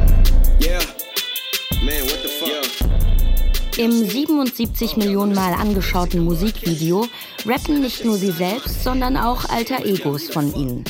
Im 3.79 3.91
77 3.91 4.97
Millionen 4.97 5.33
Mal 5.33 5.53
angeschauten 5.53 6.25
Musikvideo 6.25 7.07
rappen 7.45 7.79
nicht 7.79 8.03
nur 8.03 8.17
sie 8.17 8.31
selbst, 8.31 8.83
sondern 8.83 9.15
auch 9.15 9.45
alter 9.47 9.85
Egos 9.85 10.27
von 10.27 10.53
ihnen. 10.53 10.83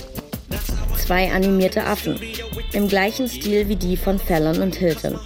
Zwei 0.97 1.31
animierte 1.31 1.83
Affen, 1.83 2.19
im 2.73 2.87
gleichen 2.87 3.29
Stil 3.29 3.69
wie 3.69 3.75
die 3.75 3.95
von 3.95 4.17
Fallon 4.17 4.63
und 4.63 4.73
Hilton. 4.73 5.19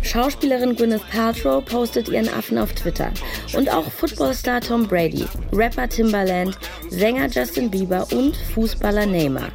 Schauspielerin 0.00 0.74
Gwyneth 0.74 1.06
Paltrow 1.10 1.62
postet 1.62 2.08
ihren 2.08 2.30
Affen 2.30 2.56
auf 2.56 2.72
Twitter. 2.72 3.10
Und 3.52 3.68
auch 3.68 3.84
Footballstar 3.84 4.62
Tom 4.62 4.88
Brady, 4.88 5.26
Rapper 5.52 5.90
Timbaland, 5.90 6.56
Sänger 6.88 7.28
Justin 7.28 7.70
Bieber 7.70 8.06
und 8.10 8.34
Fußballer 8.54 9.04
Neymar. 9.04 9.50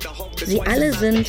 Sie 0.46 0.62
alle 0.62 0.94
sind 0.94 1.28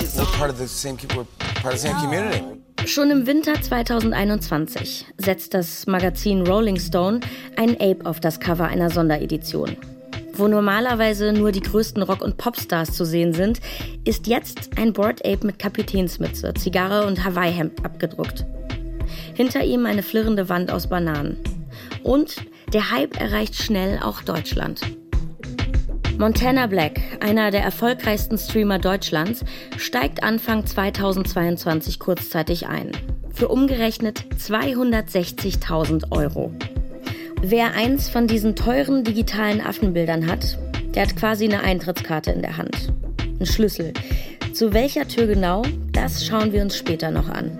Schon 2.90 3.12
im 3.12 3.24
Winter 3.28 3.54
2021 3.54 5.06
setzt 5.16 5.54
das 5.54 5.86
Magazin 5.86 6.44
Rolling 6.44 6.80
Stone 6.80 7.20
einen 7.56 7.76
Ape 7.76 8.04
auf 8.04 8.18
das 8.18 8.40
Cover 8.40 8.64
einer 8.64 8.90
Sonderedition. 8.90 9.76
Wo 10.32 10.48
normalerweise 10.48 11.32
nur 11.32 11.52
die 11.52 11.60
größten 11.60 12.02
Rock- 12.02 12.20
und 12.20 12.36
Popstars 12.36 12.96
zu 12.96 13.04
sehen 13.04 13.32
sind, 13.32 13.60
ist 14.04 14.26
jetzt 14.26 14.70
ein 14.76 14.92
Board 14.92 15.24
Ape 15.24 15.46
mit 15.46 15.60
Kapitänsmütze, 15.60 16.52
Zigarre 16.54 17.06
und 17.06 17.24
Hawaii-Hemd 17.24 17.84
abgedruckt. 17.84 18.44
Hinter 19.34 19.62
ihm 19.62 19.86
eine 19.86 20.02
flirrende 20.02 20.48
Wand 20.48 20.72
aus 20.72 20.88
Bananen. 20.88 21.38
Und 22.02 22.38
der 22.72 22.90
Hype 22.90 23.20
erreicht 23.20 23.54
schnell 23.54 24.00
auch 24.02 24.22
Deutschland. 24.22 24.80
Montana 26.20 26.66
Black, 26.66 27.00
einer 27.20 27.50
der 27.50 27.62
erfolgreichsten 27.62 28.36
Streamer 28.36 28.78
Deutschlands, 28.78 29.42
steigt 29.78 30.22
Anfang 30.22 30.66
2022 30.66 31.98
kurzzeitig 31.98 32.66
ein. 32.66 32.92
Für 33.32 33.48
umgerechnet 33.48 34.26
260.000 34.36 36.12
Euro. 36.12 36.52
Wer 37.40 37.72
eins 37.72 38.10
von 38.10 38.26
diesen 38.26 38.54
teuren 38.54 39.02
digitalen 39.02 39.62
Affenbildern 39.62 40.26
hat, 40.26 40.58
der 40.94 41.04
hat 41.04 41.16
quasi 41.16 41.46
eine 41.46 41.62
Eintrittskarte 41.62 42.32
in 42.32 42.42
der 42.42 42.58
Hand. 42.58 42.92
Ein 43.40 43.46
Schlüssel. 43.46 43.94
Zu 44.52 44.74
welcher 44.74 45.08
Tür 45.08 45.26
genau, 45.26 45.62
das 45.92 46.26
schauen 46.26 46.52
wir 46.52 46.60
uns 46.60 46.76
später 46.76 47.10
noch 47.10 47.30
an. 47.30 47.58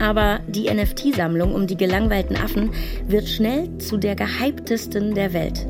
Aber 0.00 0.40
die 0.48 0.68
NFT-Sammlung 0.68 1.54
um 1.54 1.68
die 1.68 1.76
gelangweilten 1.76 2.34
Affen 2.34 2.72
wird 3.06 3.28
schnell 3.28 3.78
zu 3.78 3.96
der 3.96 4.16
gehyptesten 4.16 5.14
der 5.14 5.32
Welt. 5.32 5.64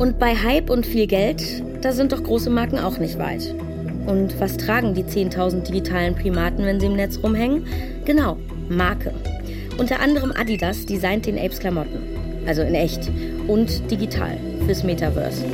Und 0.00 0.18
bei 0.18 0.34
Hype 0.34 0.70
und 0.70 0.86
viel 0.86 1.06
Geld, 1.06 1.42
da 1.82 1.92
sind 1.92 2.12
doch 2.12 2.22
große 2.22 2.48
Marken 2.48 2.78
auch 2.78 2.96
nicht 2.96 3.18
weit. 3.18 3.54
Und 4.06 4.40
was 4.40 4.56
tragen 4.56 4.94
die 4.94 5.04
10.000 5.04 5.60
digitalen 5.60 6.14
Primaten, 6.14 6.64
wenn 6.64 6.80
sie 6.80 6.86
im 6.86 6.96
Netz 6.96 7.18
rumhängen? 7.22 7.66
Genau, 8.06 8.38
Marke. 8.70 9.12
Unter 9.76 10.00
anderem 10.00 10.32
Adidas 10.32 10.86
designt 10.86 11.26
den 11.26 11.36
Apes 11.36 11.58
Klamotten. 11.58 12.00
Also 12.46 12.62
in 12.62 12.74
echt 12.74 13.10
und 13.46 13.90
digital 13.90 14.38
fürs 14.64 14.84
Metaverse. 14.84 15.44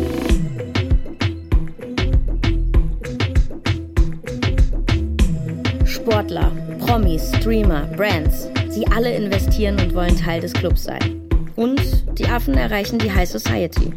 Sportler, 5.87 6.53
Promis, 6.87 7.33
Streamer, 7.41 7.87
Brands, 7.97 8.49
sie 8.69 8.87
alle 8.95 9.13
investieren 9.13 9.77
und 9.81 9.93
wollen 9.93 10.17
Teil 10.17 10.41
des 10.41 10.53
Clubs 10.53 10.85
sein. 10.85 11.21
Und 11.57 11.81
die 12.17 12.27
Affen 12.27 12.55
erreichen 12.55 13.01
die 13.01 13.11
High 13.11 13.29
Society. 13.29 13.91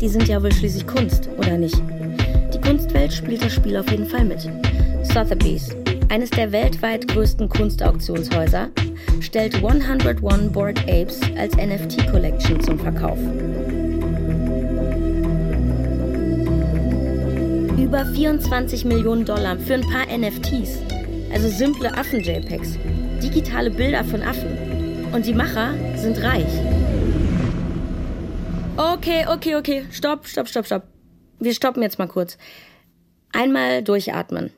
Die 0.00 0.08
sind 0.08 0.28
ja 0.28 0.40
wohl 0.40 0.52
schließlich 0.52 0.86
Kunst, 0.86 1.28
oder 1.36 1.56
nicht? 1.56 1.76
Die 2.54 2.60
Kunstwelt 2.60 3.12
spielt 3.12 3.44
das 3.44 3.52
Spiel 3.52 3.76
auf 3.76 3.90
jeden 3.90 4.06
Fall 4.06 4.24
mit. 4.24 4.48
Sotheby's, 5.02 5.70
eines 6.08 6.30
der 6.30 6.52
weltweit 6.52 7.08
größten 7.08 7.48
Kunstauktionshäuser, 7.48 8.68
stellt 9.20 9.56
101 9.56 10.52
Board 10.52 10.78
Apes 10.88 11.20
als 11.36 11.56
NFT 11.56 12.08
Collection 12.12 12.60
zum 12.60 12.78
Verkauf. 12.78 13.18
Über 17.76 18.06
24 18.06 18.84
Millionen 18.84 19.24
Dollar 19.24 19.58
für 19.58 19.74
ein 19.74 19.80
paar 19.80 20.06
NFTs, 20.06 20.78
also 21.32 21.48
simple 21.48 21.92
Affen-JPEGs, 21.92 22.78
digitale 23.20 23.70
Bilder 23.70 24.04
von 24.04 24.22
Affen. 24.22 24.56
Und 25.12 25.26
die 25.26 25.34
Macher 25.34 25.74
sind 25.96 26.22
reich. 26.22 26.77
Okay, 28.78 29.26
okay, 29.26 29.56
okay. 29.56 29.86
Stopp, 29.90 30.28
stopp, 30.28 30.46
stopp, 30.46 30.64
stopp. 30.64 30.84
Wir 31.40 31.52
stoppen 31.52 31.82
jetzt 31.82 31.98
mal 31.98 32.06
kurz. 32.06 32.38
Einmal 33.32 33.82
durchatmen. 33.82 34.52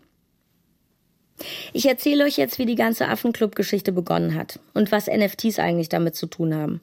Ich 1.73 1.87
erzähle 1.87 2.25
euch 2.25 2.37
jetzt, 2.37 2.59
wie 2.59 2.67
die 2.67 2.75
ganze 2.75 3.09
Affenclub-Geschichte 3.09 3.93
begonnen 3.93 4.35
hat 4.35 4.61
und 4.75 4.93
was 4.93 5.07
NFTs 5.07 5.59
eigentlich 5.59 5.89
damit 5.89 6.17
zu 6.17 6.27
tun 6.27 6.55
haben. 6.55 6.83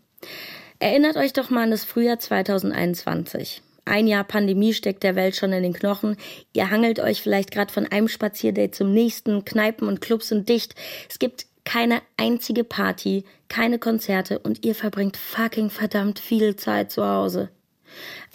Erinnert 0.79 1.15
euch 1.15 1.31
doch 1.31 1.51
mal 1.51 1.61
an 1.61 1.69
das 1.69 1.85
Frühjahr 1.85 2.17
2021. 2.17 3.61
Ein 3.85 4.07
Jahr 4.07 4.23
Pandemie 4.23 4.73
steckt 4.73 5.03
der 5.03 5.15
Welt 5.15 5.35
schon 5.35 5.53
in 5.53 5.61
den 5.61 5.73
Knochen. 5.73 6.17
Ihr 6.53 6.71
hangelt 6.71 6.99
euch 6.99 7.21
vielleicht 7.21 7.51
gerade 7.51 7.71
von 7.71 7.85
einem 7.85 8.07
Spazierdate 8.07 8.71
zum 8.71 8.91
nächsten. 8.91 9.45
Kneipen 9.45 9.87
und 9.87 10.01
Clubs 10.01 10.29
sind 10.29 10.49
dicht. 10.49 10.73
Es 11.07 11.19
gibt 11.19 11.45
keine 11.67 12.01
einzige 12.15 12.63
Party, 12.63 13.25
keine 13.49 13.77
Konzerte 13.77 14.39
und 14.39 14.65
ihr 14.65 14.73
verbringt 14.73 15.17
fucking 15.17 15.69
verdammt 15.69 16.17
viel 16.17 16.55
Zeit 16.55 16.93
zu 16.93 17.05
Hause. 17.05 17.49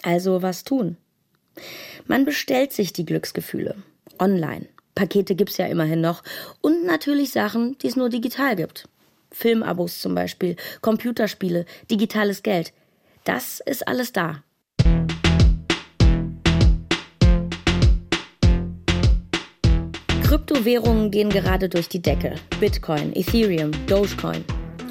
Also 0.03 0.43
was 0.43 0.63
tun? 0.63 0.97
Man 2.05 2.25
bestellt 2.25 2.73
sich 2.73 2.93
die 2.93 3.07
Glücksgefühle. 3.07 3.75
Online. 4.19 4.67
Pakete 4.93 5.33
gibt's 5.33 5.57
ja 5.57 5.65
immerhin 5.65 5.99
noch. 5.99 6.21
Und 6.61 6.85
natürlich 6.85 7.31
Sachen, 7.31 7.75
die 7.79 7.87
es 7.87 7.95
nur 7.95 8.09
digital 8.09 8.55
gibt. 8.55 8.87
Filmabos 9.31 9.99
zum 9.99 10.13
Beispiel, 10.13 10.55
Computerspiele, 10.81 11.65
digitales 11.89 12.43
Geld. 12.43 12.71
Das 13.23 13.61
ist 13.65 13.87
alles 13.87 14.13
da. 14.13 14.43
Kryptowährungen 20.53 21.09
gehen 21.09 21.29
gerade 21.29 21.67
durch 21.67 21.89
die 21.89 22.01
Decke. 22.01 22.35
Bitcoin, 22.59 23.11
Ethereum, 23.15 23.71
Dogecoin. 23.87 24.45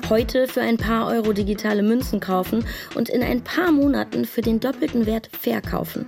Heute 0.08 0.48
für 0.48 0.60
ein 0.60 0.76
paar 0.76 1.06
Euro 1.06 1.32
digitale 1.32 1.84
Münzen 1.84 2.18
kaufen 2.18 2.64
und 2.96 3.08
in 3.08 3.22
ein 3.22 3.44
paar 3.44 3.70
Monaten 3.70 4.24
für 4.24 4.40
den 4.40 4.58
doppelten 4.58 5.06
Wert 5.06 5.30
verkaufen. 5.40 6.04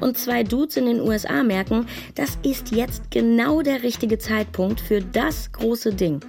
Und 0.00 0.16
zwei 0.16 0.44
Dudes 0.44 0.76
in 0.76 0.86
den 0.86 1.00
USA 1.00 1.42
merken, 1.42 1.86
das 2.14 2.38
ist 2.44 2.70
jetzt 2.70 3.10
genau 3.10 3.62
der 3.62 3.82
richtige 3.82 4.18
Zeitpunkt 4.18 4.80
für 4.80 5.00
das 5.00 5.50
große 5.50 5.92
Ding. 5.94 6.20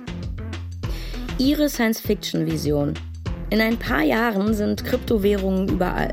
Ihre 1.37 1.69
Science-Fiction-Vision. 1.69 2.95
In 3.51 3.61
ein 3.61 3.77
paar 3.77 4.01
Jahren 4.01 4.55
sind 4.55 4.83
Kryptowährungen 4.83 5.69
überall. 5.69 6.11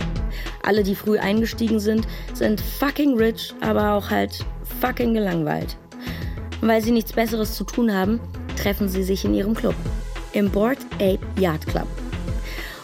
Alle, 0.64 0.83
die 0.83 0.94
früh 0.94 1.18
eingestiegen 1.18 1.80
sind, 1.80 2.06
sind 2.35 2.61
fucking 2.61 3.16
rich, 3.16 3.54
aber 3.62 3.94
auch 3.94 4.11
halt 4.11 4.44
fucking 4.83 5.14
gelangweilt. 5.14 5.78
Und 6.60 6.68
weil 6.68 6.82
sie 6.82 6.90
nichts 6.90 7.12
Besseres 7.12 7.54
zu 7.54 7.64
tun 7.64 7.92
haben, 7.92 8.20
treffen 8.56 8.88
sie 8.88 9.02
sich 9.02 9.24
in 9.24 9.34
ihrem 9.34 9.54
Club. 9.54 9.74
Im 10.32 10.50
Board 10.50 10.78
Ape 10.94 11.20
Yard 11.38 11.66
Club. 11.66 11.86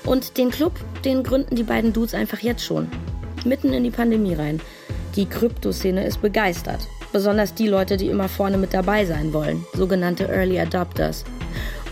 Und 0.05 0.39
den 0.39 0.51
Club, 0.51 0.73
den 1.05 1.23
gründen 1.23 1.57
die 1.57 1.63
beiden 1.63 1.93
Dudes 1.93 2.15
einfach 2.15 2.41
jetzt 2.41 2.65
schon. 2.65 2.89
Mitten 3.45 3.73
in 3.73 3.85
die 3.85 3.91
Pandemie 3.91 4.35
rein. 4.35 4.61
Die 5.15 5.27
Kryptoszene 5.27 6.07
ist 6.07 6.23
begeistert. 6.23 6.81
Besonders 7.13 7.55
die 7.55 7.69
Leute, 7.69 7.97
die 7.97 8.09
immer 8.09 8.29
vorne 8.29 8.59
mit 8.59 8.75
dabei 8.75 9.05
sein 9.05 9.33
wollen. 9.33 9.65
Sogenannte 9.75 10.25
Early 10.25 10.59
Adopters. 10.61 11.25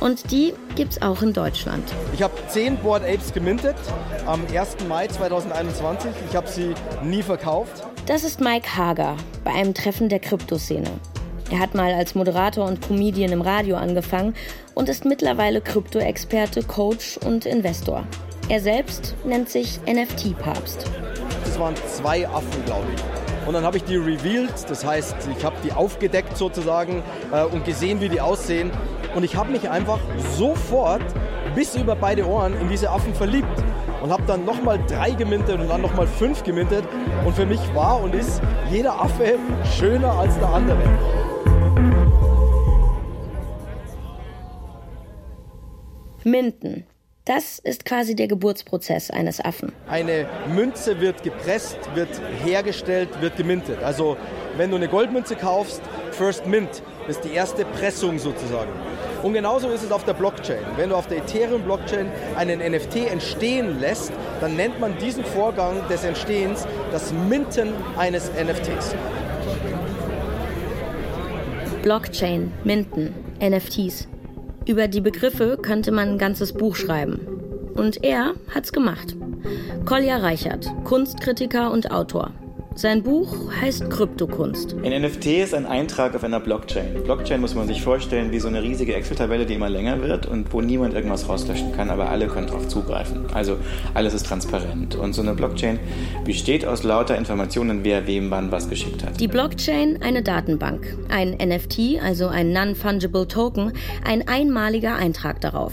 Und 0.00 0.30
die 0.30 0.52
gibt's 0.76 1.00
auch 1.00 1.22
in 1.22 1.32
Deutschland. 1.32 1.84
Ich 2.12 2.22
habe 2.22 2.34
zehn 2.48 2.76
Board 2.76 3.02
Apes 3.04 3.32
gemintet 3.32 3.76
am 4.26 4.42
1. 4.52 4.76
Mai 4.88 5.06
2021. 5.06 6.10
Ich 6.28 6.36
habe 6.36 6.48
sie 6.48 6.74
nie 7.02 7.22
verkauft. 7.22 7.84
Das 8.06 8.22
ist 8.22 8.40
Mike 8.40 8.76
Hager 8.76 9.16
bei 9.44 9.52
einem 9.52 9.72
Treffen 9.72 10.08
der 10.08 10.20
Kryptoszene. 10.20 10.90
Er 11.54 11.60
hat 11.60 11.76
mal 11.76 11.94
als 11.94 12.16
Moderator 12.16 12.66
und 12.66 12.82
Comedian 12.82 13.30
im 13.30 13.40
Radio 13.40 13.76
angefangen 13.76 14.34
und 14.74 14.88
ist 14.88 15.04
mittlerweile 15.04 15.60
Krypto-Experte, 15.60 16.64
Coach 16.64 17.16
und 17.18 17.46
Investor. 17.46 18.04
Er 18.48 18.60
selbst 18.60 19.14
nennt 19.24 19.48
sich 19.48 19.78
NFT-Papst. 19.86 20.84
Das 21.44 21.56
waren 21.60 21.76
zwei 21.86 22.26
Affen, 22.26 22.64
glaube 22.66 22.88
ich. 22.92 23.46
Und 23.46 23.54
dann 23.54 23.62
habe 23.62 23.76
ich 23.76 23.84
die 23.84 23.94
revealed, 23.94 24.68
das 24.68 24.84
heißt, 24.84 25.14
ich 25.38 25.44
habe 25.44 25.54
die 25.62 25.70
aufgedeckt 25.70 26.36
sozusagen 26.36 27.04
äh, 27.32 27.44
und 27.44 27.64
gesehen, 27.64 28.00
wie 28.00 28.08
die 28.08 28.20
aussehen. 28.20 28.72
Und 29.14 29.22
ich 29.22 29.36
habe 29.36 29.52
mich 29.52 29.70
einfach 29.70 30.00
sofort 30.36 31.04
bis 31.54 31.76
über 31.76 31.94
beide 31.94 32.26
Ohren 32.26 32.60
in 32.60 32.68
diese 32.68 32.90
Affen 32.90 33.14
verliebt 33.14 33.62
und 34.02 34.10
habe 34.10 34.24
dann 34.26 34.44
nochmal 34.44 34.80
drei 34.88 35.12
gemintet 35.12 35.60
und 35.60 35.68
dann 35.68 35.82
nochmal 35.82 36.08
fünf 36.08 36.42
gemintet. 36.42 36.84
Und 37.24 37.36
für 37.36 37.46
mich 37.46 37.60
war 37.76 38.02
und 38.02 38.12
ist 38.12 38.42
jeder 38.72 39.00
Affe 39.00 39.38
schöner 39.78 40.14
als 40.14 40.36
der 40.40 40.48
andere. 40.48 41.23
Minden. 46.24 46.84
Das 47.26 47.58
ist 47.58 47.86
quasi 47.86 48.14
der 48.14 48.28
Geburtsprozess 48.28 49.10
eines 49.10 49.42
Affen. 49.42 49.72
Eine 49.88 50.26
Münze 50.54 51.00
wird 51.00 51.22
gepresst, 51.22 51.78
wird 51.94 52.10
hergestellt, 52.44 53.08
wird 53.22 53.38
gemintet. 53.38 53.82
Also 53.82 54.18
wenn 54.58 54.70
du 54.70 54.76
eine 54.76 54.88
Goldmünze 54.88 55.34
kaufst, 55.34 55.80
First 56.10 56.46
Mint, 56.46 56.82
ist 57.08 57.24
die 57.24 57.32
erste 57.32 57.64
Pressung 57.64 58.18
sozusagen. 58.18 58.70
Und 59.22 59.32
genauso 59.32 59.70
ist 59.70 59.82
es 59.82 59.90
auf 59.90 60.04
der 60.04 60.12
Blockchain. 60.12 60.62
Wenn 60.76 60.90
du 60.90 60.96
auf 60.96 61.06
der 61.06 61.18
Ethereum-Blockchain 61.18 62.08
einen 62.36 62.60
NFT 62.60 63.10
entstehen 63.10 63.80
lässt, 63.80 64.12
dann 64.42 64.54
nennt 64.54 64.78
man 64.78 64.98
diesen 64.98 65.24
Vorgang 65.24 65.76
des 65.88 66.04
Entstehens 66.04 66.66
das 66.92 67.10
Minten 67.10 67.72
eines 67.96 68.30
NFTs. 68.32 68.94
Blockchain, 71.82 72.52
Minten, 72.64 73.14
NFTs. 73.40 74.08
Über 74.66 74.88
die 74.88 75.00
Begriffe 75.00 75.58
könnte 75.60 75.92
man 75.92 76.10
ein 76.10 76.18
ganzes 76.18 76.52
Buch 76.52 76.76
schreiben. 76.76 77.20
Und 77.74 78.02
er 78.02 78.34
hat's 78.54 78.72
gemacht. 78.72 79.14
Kolja 79.84 80.16
Reichert, 80.16 80.72
Kunstkritiker 80.84 81.70
und 81.70 81.90
Autor. 81.90 82.30
Sein 82.76 83.04
Buch 83.04 83.32
heißt 83.60 83.88
Kryptokunst. 83.88 84.74
Ein 84.82 85.00
NFT 85.00 85.26
ist 85.26 85.54
ein 85.54 85.64
Eintrag 85.64 86.16
auf 86.16 86.24
einer 86.24 86.40
Blockchain. 86.40 87.04
Blockchain 87.04 87.40
muss 87.40 87.54
man 87.54 87.68
sich 87.68 87.80
vorstellen 87.80 88.32
wie 88.32 88.40
so 88.40 88.48
eine 88.48 88.64
riesige 88.64 88.96
Excel-Tabelle, 88.96 89.46
die 89.46 89.54
immer 89.54 89.70
länger 89.70 90.02
wird 90.02 90.26
und 90.26 90.52
wo 90.52 90.60
niemand 90.60 90.92
irgendwas 90.92 91.28
rauslöschen 91.28 91.70
kann, 91.70 91.88
aber 91.88 92.08
alle 92.08 92.26
können 92.26 92.48
darauf 92.48 92.66
zugreifen. 92.66 93.26
Also 93.32 93.58
alles 93.94 94.12
ist 94.12 94.26
transparent. 94.26 94.96
Und 94.96 95.12
so 95.12 95.22
eine 95.22 95.34
Blockchain 95.34 95.78
besteht 96.24 96.66
aus 96.66 96.82
lauter 96.82 97.16
Informationen, 97.16 97.84
wer 97.84 98.08
wem 98.08 98.32
wann 98.32 98.50
was 98.50 98.68
geschickt 98.68 99.04
hat. 99.04 99.20
Die 99.20 99.28
Blockchain 99.28 100.02
eine 100.02 100.24
Datenbank. 100.24 100.98
Ein 101.08 101.30
NFT, 101.30 102.02
also 102.02 102.26
ein 102.26 102.52
Non-Fungible 102.52 103.28
Token, 103.28 103.72
ein 104.04 104.26
einmaliger 104.26 104.96
Eintrag 104.96 105.40
darauf. 105.40 105.72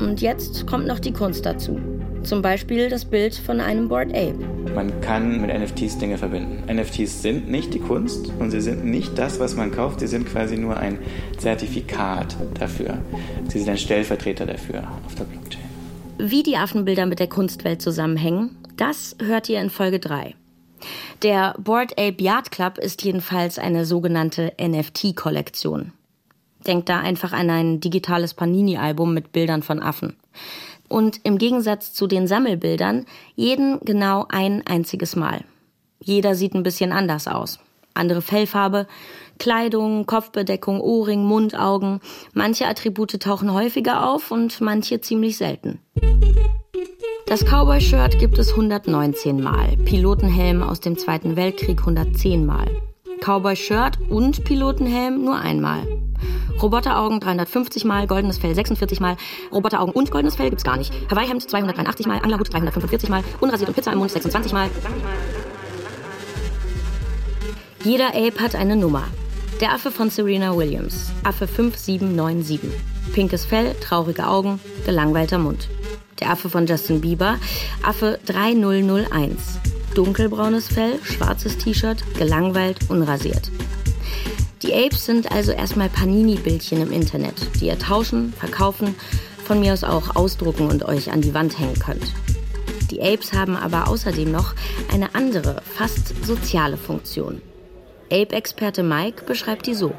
Und 0.00 0.20
jetzt 0.20 0.66
kommt 0.66 0.88
noch 0.88 0.98
die 0.98 1.12
Kunst 1.12 1.46
dazu. 1.46 1.78
Zum 2.24 2.42
Beispiel 2.42 2.88
das 2.88 3.04
Bild 3.04 3.34
von 3.34 3.60
einem 3.60 3.88
Board 3.88 4.08
Ape. 4.10 4.59
Man 4.74 5.00
kann 5.00 5.40
mit 5.40 5.52
NFTs 5.52 5.98
Dinge 5.98 6.16
verbinden. 6.16 6.62
NFTs 6.72 7.22
sind 7.22 7.50
nicht 7.50 7.74
die 7.74 7.80
Kunst 7.80 8.32
und 8.38 8.50
sie 8.50 8.60
sind 8.60 8.84
nicht 8.84 9.18
das, 9.18 9.40
was 9.40 9.56
man 9.56 9.72
kauft. 9.72 10.00
Sie 10.00 10.06
sind 10.06 10.28
quasi 10.28 10.56
nur 10.56 10.76
ein 10.76 10.98
Zertifikat 11.38 12.36
dafür. 12.54 12.98
Sie 13.48 13.58
sind 13.58 13.68
ein 13.68 13.78
Stellvertreter 13.78 14.46
dafür 14.46 14.88
auf 15.04 15.14
der 15.16 15.24
Blockchain. 15.24 15.64
Wie 16.18 16.42
die 16.42 16.56
Affenbilder 16.56 17.06
mit 17.06 17.18
der 17.18 17.28
Kunstwelt 17.28 17.82
zusammenhängen, 17.82 18.56
das 18.76 19.16
hört 19.22 19.48
ihr 19.48 19.60
in 19.60 19.70
Folge 19.70 19.98
3. 19.98 20.34
Der 21.22 21.54
Board 21.58 21.92
Ape 21.98 22.22
Yard 22.22 22.50
Club 22.50 22.78
ist 22.78 23.02
jedenfalls 23.02 23.58
eine 23.58 23.84
sogenannte 23.84 24.52
NFT-Kollektion. 24.60 25.92
Denkt 26.66 26.88
da 26.88 27.00
einfach 27.00 27.32
an 27.32 27.50
ein 27.50 27.80
digitales 27.80 28.34
Panini-Album 28.34 29.14
mit 29.14 29.32
Bildern 29.32 29.62
von 29.62 29.80
Affen 29.80 30.16
und 30.90 31.20
im 31.22 31.38
Gegensatz 31.38 31.94
zu 31.94 32.06
den 32.06 32.26
Sammelbildern 32.26 33.06
jeden 33.36 33.80
genau 33.80 34.26
ein 34.28 34.66
einziges 34.66 35.16
Mal. 35.16 35.44
Jeder 36.00 36.34
sieht 36.34 36.54
ein 36.54 36.62
bisschen 36.62 36.92
anders 36.92 37.28
aus. 37.28 37.60
Andere 37.94 38.22
Fellfarbe, 38.22 38.86
Kleidung, 39.38 40.06
Kopfbedeckung, 40.06 40.80
Ohrring, 40.80 41.24
Mund, 41.24 41.58
Augen. 41.58 42.00
Manche 42.34 42.66
Attribute 42.66 43.20
tauchen 43.20 43.52
häufiger 43.52 44.08
auf 44.08 44.30
und 44.30 44.60
manche 44.60 45.00
ziemlich 45.00 45.36
selten. 45.36 45.80
Das 47.26 47.44
Cowboy-Shirt 47.44 48.18
gibt 48.18 48.38
es 48.38 48.50
119 48.50 49.40
Mal, 49.40 49.76
Pilotenhelm 49.84 50.62
aus 50.62 50.80
dem 50.80 50.98
Zweiten 50.98 51.36
Weltkrieg 51.36 51.78
110 51.78 52.44
Mal. 52.44 52.68
Cowboy-Shirt 53.20 53.98
und 54.08 54.44
Pilotenhelm 54.44 55.24
nur 55.24 55.38
einmal. 55.38 55.86
Roboteraugen 56.60 57.20
350 57.20 57.84
Mal, 57.84 58.06
goldenes 58.06 58.38
Fell 58.38 58.54
46 58.54 59.00
Mal, 59.00 59.16
Roboteraugen 59.52 59.94
und 59.94 60.10
goldenes 60.10 60.36
Fell 60.36 60.50
gibt's 60.50 60.64
gar 60.64 60.76
nicht. 60.76 60.92
Hawaii-Hemd 61.10 61.48
283 61.48 62.06
Mal, 62.06 62.18
Anglerhut 62.18 62.52
345 62.52 63.08
Mal, 63.08 63.24
unrasiert 63.40 63.68
und 63.68 63.74
Pizza 63.74 63.92
im 63.92 63.98
Mund 63.98 64.10
26 64.10 64.52
Mal. 64.52 64.68
Jeder 67.82 68.08
Ape 68.08 68.40
hat 68.40 68.54
eine 68.54 68.76
Nummer. 68.76 69.04
Der 69.60 69.72
Affe 69.72 69.90
von 69.90 70.10
Serena 70.10 70.56
Williams, 70.56 71.12
Affe 71.24 71.46
5797. 71.46 72.70
Pinkes 73.12 73.44
Fell, 73.44 73.74
traurige 73.80 74.26
Augen, 74.26 74.60
gelangweilter 74.84 75.38
Mund. 75.38 75.68
Der 76.20 76.30
Affe 76.30 76.50
von 76.50 76.66
Justin 76.66 77.00
Bieber, 77.00 77.38
Affe 77.82 78.18
3001. 78.26 79.58
Dunkelbraunes 80.00 80.68
Fell, 80.68 80.98
schwarzes 81.02 81.58
T-Shirt, 81.58 82.02
gelangweilt, 82.16 82.88
unrasiert. 82.88 83.50
Die 84.62 84.72
Apes 84.72 85.04
sind 85.04 85.30
also 85.30 85.52
erstmal 85.52 85.90
Panini-Bildchen 85.90 86.80
im 86.80 86.90
Internet, 86.90 87.34
die 87.60 87.66
ihr 87.66 87.78
tauschen, 87.78 88.32
verkaufen, 88.32 88.94
von 89.44 89.60
mir 89.60 89.74
aus 89.74 89.84
auch 89.84 90.16
ausdrucken 90.16 90.70
und 90.70 90.86
euch 90.86 91.12
an 91.12 91.20
die 91.20 91.34
Wand 91.34 91.58
hängen 91.58 91.78
könnt. 91.78 92.14
Die 92.90 93.02
Apes 93.02 93.34
haben 93.34 93.56
aber 93.56 93.88
außerdem 93.88 94.32
noch 94.32 94.54
eine 94.90 95.14
andere, 95.14 95.60
fast 95.66 96.24
soziale 96.24 96.78
Funktion. 96.78 97.42
Ape-Experte 98.10 98.82
Mike 98.82 99.24
beschreibt 99.26 99.66
die 99.66 99.74
so. 99.74 99.92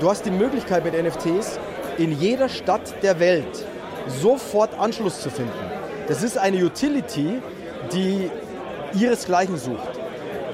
Du 0.00 0.08
hast 0.08 0.24
die 0.24 0.30
Möglichkeit 0.30 0.82
mit 0.82 0.94
NFTs 0.94 1.60
in 1.98 2.18
jeder 2.18 2.48
Stadt 2.48 2.94
der 3.02 3.20
Welt 3.20 3.66
sofort 4.22 4.78
Anschluss 4.78 5.20
zu 5.20 5.28
finden. 5.28 5.52
Das 6.08 6.22
ist 6.22 6.38
eine 6.38 6.64
Utility, 6.64 7.42
die 7.92 8.30
ihresgleichen 8.94 9.56
sucht. 9.56 10.00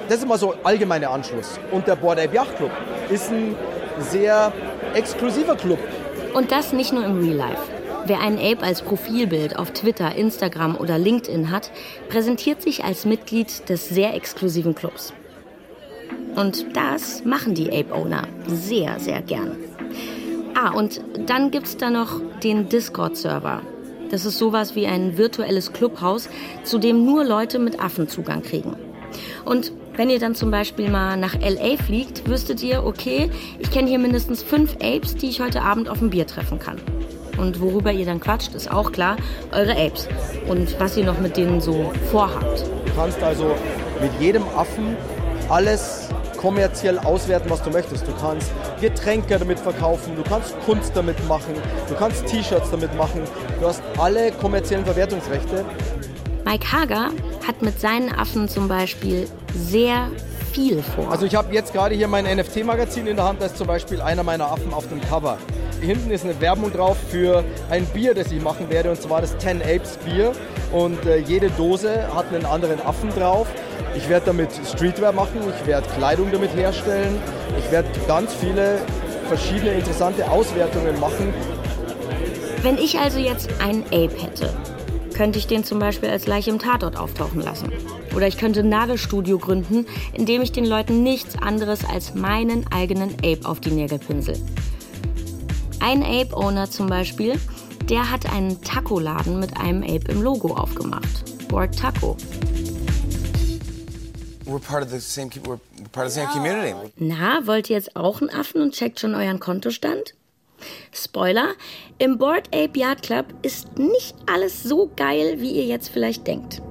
Das 0.08 0.18
ist 0.18 0.24
immer 0.24 0.38
so 0.38 0.54
allgemeiner 0.62 1.10
Anschluss. 1.10 1.58
Und 1.72 1.86
der 1.86 1.96
Board 1.96 2.20
Ape 2.20 2.34
Yacht 2.34 2.56
Club 2.56 2.70
ist 3.10 3.30
ein 3.30 3.56
sehr 3.98 4.52
exklusiver 4.94 5.56
Club. 5.56 5.78
Und 6.34 6.52
das 6.52 6.72
nicht 6.72 6.92
nur 6.92 7.04
im 7.04 7.20
Real 7.20 7.36
Life. 7.36 7.62
Wer 8.06 8.20
einen 8.20 8.38
Ape 8.38 8.62
als 8.62 8.82
Profilbild 8.82 9.58
auf 9.58 9.72
Twitter, 9.72 10.14
Instagram 10.14 10.76
oder 10.76 10.96
LinkedIn 10.96 11.50
hat, 11.50 11.72
präsentiert 12.08 12.62
sich 12.62 12.84
als 12.84 13.04
Mitglied 13.04 13.68
des 13.68 13.88
sehr 13.88 14.14
exklusiven 14.14 14.76
Clubs. 14.76 15.12
Und 16.36 16.76
das 16.76 17.24
machen 17.24 17.54
die 17.54 17.68
Ape-Owner 17.68 18.28
sehr, 18.46 19.00
sehr 19.00 19.22
gern. 19.22 19.56
Ah, 20.54 20.70
und 20.70 21.00
dann 21.26 21.50
gibt's 21.50 21.76
da 21.76 21.90
noch 21.90 22.20
den 22.44 22.68
Discord-Server. 22.68 23.62
Das 24.10 24.24
ist 24.24 24.38
sowas 24.38 24.74
wie 24.76 24.86
ein 24.86 25.18
virtuelles 25.18 25.72
Clubhaus, 25.72 26.28
zu 26.64 26.78
dem 26.78 27.04
nur 27.04 27.24
Leute 27.24 27.58
mit 27.58 27.80
Affen 27.80 28.08
Zugang 28.08 28.42
kriegen. 28.42 28.76
Und 29.44 29.72
wenn 29.96 30.10
ihr 30.10 30.18
dann 30.18 30.34
zum 30.34 30.50
Beispiel 30.50 30.90
mal 30.90 31.16
nach 31.16 31.34
LA 31.34 31.76
fliegt, 31.82 32.28
wüsstet 32.28 32.62
ihr, 32.62 32.84
okay, 32.84 33.30
ich 33.58 33.70
kenne 33.70 33.88
hier 33.88 33.98
mindestens 33.98 34.42
fünf 34.42 34.74
Apes, 34.76 35.16
die 35.16 35.28
ich 35.28 35.40
heute 35.40 35.62
Abend 35.62 35.88
auf 35.88 36.02
ein 36.02 36.10
Bier 36.10 36.26
treffen 36.26 36.58
kann. 36.58 36.78
Und 37.38 37.60
worüber 37.60 37.92
ihr 37.92 38.06
dann 38.06 38.20
quatscht, 38.20 38.54
ist 38.54 38.70
auch 38.70 38.92
klar, 38.92 39.16
eure 39.52 39.72
Apes. 39.72 40.08
Und 40.48 40.78
was 40.80 40.96
ihr 40.96 41.04
noch 41.04 41.18
mit 41.20 41.36
denen 41.36 41.60
so 41.60 41.92
vorhabt. 42.10 42.64
Du 42.86 42.92
kannst 42.94 43.22
also 43.22 43.54
mit 44.00 44.10
jedem 44.20 44.42
Affen 44.54 44.96
alles 45.48 46.08
kommerziell 46.36 46.98
auswerten, 46.98 47.50
was 47.50 47.62
du 47.62 47.70
möchtest. 47.70 48.06
Du 48.06 48.12
kannst 48.20 48.50
Getränke 48.80 49.38
damit 49.38 49.58
verkaufen, 49.58 50.16
du 50.16 50.22
kannst 50.22 50.54
Kunst 50.64 50.92
damit 50.94 51.26
machen, 51.28 51.54
du 51.88 51.94
kannst 51.94 52.26
T-Shirts 52.26 52.70
damit 52.70 52.94
machen. 52.96 53.22
Du 53.60 53.66
hast 53.66 53.82
alle 53.98 54.32
kommerziellen 54.32 54.84
Verwertungsrechte. 54.84 55.64
Mike 56.44 56.70
Hager 56.70 57.10
hat 57.46 57.62
mit 57.62 57.80
seinen 57.80 58.12
Affen 58.12 58.48
zum 58.48 58.68
Beispiel 58.68 59.28
sehr 59.54 60.08
viel 60.52 60.82
vor. 60.82 61.10
Also 61.10 61.26
ich 61.26 61.34
habe 61.34 61.52
jetzt 61.52 61.72
gerade 61.72 61.94
hier 61.94 62.08
mein 62.08 62.24
NFT-Magazin 62.24 63.06
in 63.06 63.16
der 63.16 63.24
Hand, 63.26 63.40
da 63.40 63.46
ist 63.46 63.56
zum 63.56 63.66
Beispiel 63.66 64.00
einer 64.00 64.22
meiner 64.22 64.50
Affen 64.50 64.72
auf 64.72 64.88
dem 64.88 65.00
Cover. 65.00 65.38
Hinten 65.80 66.10
ist 66.10 66.24
eine 66.24 66.40
Werbung 66.40 66.72
drauf 66.72 66.96
für 67.10 67.44
ein 67.70 67.84
Bier, 67.86 68.14
das 68.14 68.32
ich 68.32 68.42
machen 68.42 68.70
werde, 68.70 68.90
und 68.90 69.00
zwar 69.00 69.20
das 69.20 69.36
Ten 69.36 69.60
Apes 69.62 69.98
Bier. 70.04 70.32
Und 70.72 71.04
äh, 71.06 71.18
jede 71.18 71.50
Dose 71.50 72.14
hat 72.14 72.32
einen 72.32 72.44
anderen 72.44 72.80
Affen 72.80 73.10
drauf. 73.10 73.46
Ich 73.96 74.08
werde 74.08 74.26
damit 74.26 74.50
Streetwear 74.66 75.12
machen, 75.12 75.40
ich 75.60 75.66
werde 75.66 75.88
Kleidung 75.96 76.30
damit 76.32 76.54
herstellen, 76.54 77.18
ich 77.58 77.70
werde 77.70 77.88
ganz 78.06 78.34
viele 78.34 78.78
verschiedene 79.28 79.72
interessante 79.72 80.30
Auswertungen 80.30 80.98
machen. 81.00 81.32
Wenn 82.62 82.78
ich 82.78 82.98
also 82.98 83.18
jetzt 83.18 83.48
einen 83.60 83.84
Ape 83.84 84.16
hätte, 84.20 84.50
könnte 85.14 85.38
ich 85.38 85.46
den 85.46 85.64
zum 85.64 85.78
Beispiel 85.78 86.10
als 86.10 86.26
Leiche 86.26 86.50
im 86.50 86.58
Tatort 86.58 86.96
auftauchen 86.96 87.40
lassen. 87.40 87.72
Oder 88.14 88.26
ich 88.26 88.38
könnte 88.38 88.60
ein 88.60 88.68
Nagelstudio 88.68 89.38
gründen, 89.38 89.86
in 90.12 90.26
dem 90.26 90.42
ich 90.42 90.52
den 90.52 90.64
Leuten 90.64 91.02
nichts 91.02 91.36
anderes 91.40 91.84
als 91.84 92.14
meinen 92.14 92.66
eigenen 92.70 93.14
Ape 93.22 93.40
auf 93.44 93.60
die 93.60 93.70
Nägel 93.70 93.98
pinsel. 93.98 94.36
Ein 95.88 96.02
Ape-Owner 96.02 96.68
zum 96.68 96.88
Beispiel, 96.88 97.38
der 97.88 98.10
hat 98.10 98.28
einen 98.32 98.60
Taco-Laden 98.60 99.38
mit 99.38 99.56
einem 99.56 99.84
Ape 99.84 100.10
im 100.10 100.20
Logo 100.20 100.52
aufgemacht. 100.52 101.46
Board 101.46 101.78
Taco. 101.78 102.16
We're 104.46 104.58
part 104.58 104.82
of 104.82 104.90
the 104.90 104.98
same, 104.98 105.30
we're 105.44 105.60
part 105.92 106.08
of 106.08 106.12
the 106.12 106.22
same 106.22 106.28
community. 106.32 106.74
Na, 106.96 107.46
wollt 107.46 107.70
ihr 107.70 107.76
jetzt 107.76 107.94
auch 107.94 108.20
einen 108.20 108.30
Affen 108.30 108.62
und 108.62 108.74
checkt 108.74 108.98
schon 108.98 109.14
euren 109.14 109.38
Kontostand? 109.38 110.14
Spoiler, 110.92 111.50
im 111.98 112.18
Board 112.18 112.48
Ape 112.48 112.76
Yard 112.76 113.02
Club 113.02 113.26
ist 113.42 113.78
nicht 113.78 114.16
alles 114.26 114.64
so 114.64 114.90
geil, 114.96 115.36
wie 115.38 115.52
ihr 115.52 115.66
jetzt 115.66 115.90
vielleicht 115.90 116.26
denkt. 116.26 116.62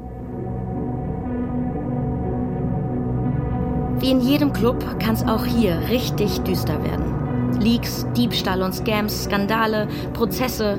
Wie 3.98 4.12
in 4.12 4.20
jedem 4.20 4.52
Club 4.52 5.00
kann 5.00 5.16
es 5.16 5.24
auch 5.24 5.46
hier 5.46 5.88
richtig 5.88 6.40
düster 6.40 6.84
werden. 6.84 7.25
Leaks, 7.60 8.06
Diebstahl 8.16 8.62
und 8.62 8.74
Scams, 8.74 9.26
Skandale, 9.26 9.88
Prozesse, 10.14 10.78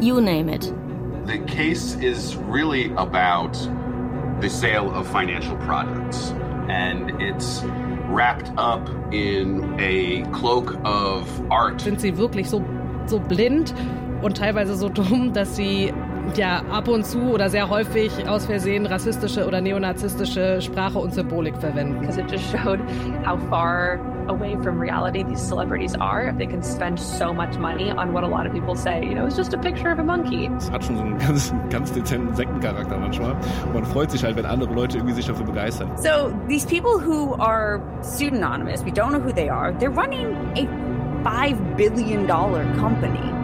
you 0.00 0.20
name 0.20 0.48
it. 0.48 0.72
The 1.26 1.38
case 1.46 1.96
is 2.00 2.36
really 2.48 2.92
about 2.96 3.56
the 4.40 4.48
sale 4.48 4.90
of 4.90 5.06
financial 5.06 5.56
products, 5.58 6.34
and 6.68 7.10
it's 7.20 7.62
wrapped 8.08 8.50
up 8.58 8.88
in 9.12 9.76
a 9.78 10.22
cloak 10.32 10.76
of 10.84 11.28
art. 11.50 11.80
Sind 11.80 12.00
sie 12.00 12.16
wirklich 12.16 12.48
so, 12.50 12.62
so 13.06 13.20
blind 13.20 13.72
und 14.22 14.36
teilweise 14.36 14.74
so 14.74 14.88
dumm, 14.88 15.32
dass 15.32 15.56
sie 15.56 15.92
ja 16.36 16.62
ab 16.70 16.88
und 16.88 17.04
zu 17.04 17.20
oder 17.32 17.48
sehr 17.48 17.68
häufig 17.68 18.28
aus 18.28 18.46
Versehen 18.46 18.86
rassistische 18.86 19.46
oder 19.46 19.60
neonazistische 19.60 20.60
Sprache 20.60 20.98
und 20.98 21.14
Symbolik 21.14 21.56
verwenden? 21.56 22.00
Because 22.00 22.20
it 22.20 22.30
just 22.30 22.44
showed 22.50 22.80
how 23.24 23.38
far 23.48 23.98
away 24.28 24.56
from 24.62 24.78
reality 24.78 25.24
these 25.24 25.40
celebrities 25.40 25.94
are 25.94 26.28
if 26.28 26.36
they 26.38 26.46
can 26.46 26.62
spend 26.62 26.98
so 26.98 27.32
much 27.32 27.58
money 27.58 27.90
on 27.90 28.12
what 28.12 28.24
a 28.24 28.26
lot 28.26 28.46
of 28.46 28.52
people 28.52 28.74
say. 28.74 29.04
You 29.04 29.14
know, 29.14 29.26
it's 29.26 29.36
just 29.36 29.52
a 29.52 29.58
picture 29.58 29.90
of 29.90 29.98
a 29.98 30.04
monkey. 30.04 30.48
Es 30.56 30.70
hat 30.70 30.84
schon 30.84 30.96
so 30.96 31.02
einen 31.02 31.18
ganz, 31.26 31.52
ganz 31.70 31.92
dezenten 31.92 32.34
Sektencharakter 32.34 32.98
manchmal. 32.98 33.36
Man 33.72 33.84
freut 33.84 34.10
sich 34.10 34.24
halt, 34.24 34.36
wenn 34.36 34.46
andere 34.46 34.72
Leute 34.72 34.98
irgendwie 34.98 35.14
sich 35.14 35.26
dafür 35.26 35.46
begeistern. 35.46 35.90
So 35.96 36.32
these 36.48 36.66
people 36.66 36.98
who 37.00 37.34
are 37.40 37.80
pseudonymous, 38.02 38.84
we 38.84 38.92
don't 38.92 39.10
know 39.10 39.20
who 39.20 39.32
they 39.32 39.48
are, 39.48 39.72
they're 39.72 39.90
running 39.90 40.34
a 40.56 40.66
$5 41.24 41.76
billion 41.76 42.26
company. 42.26 43.41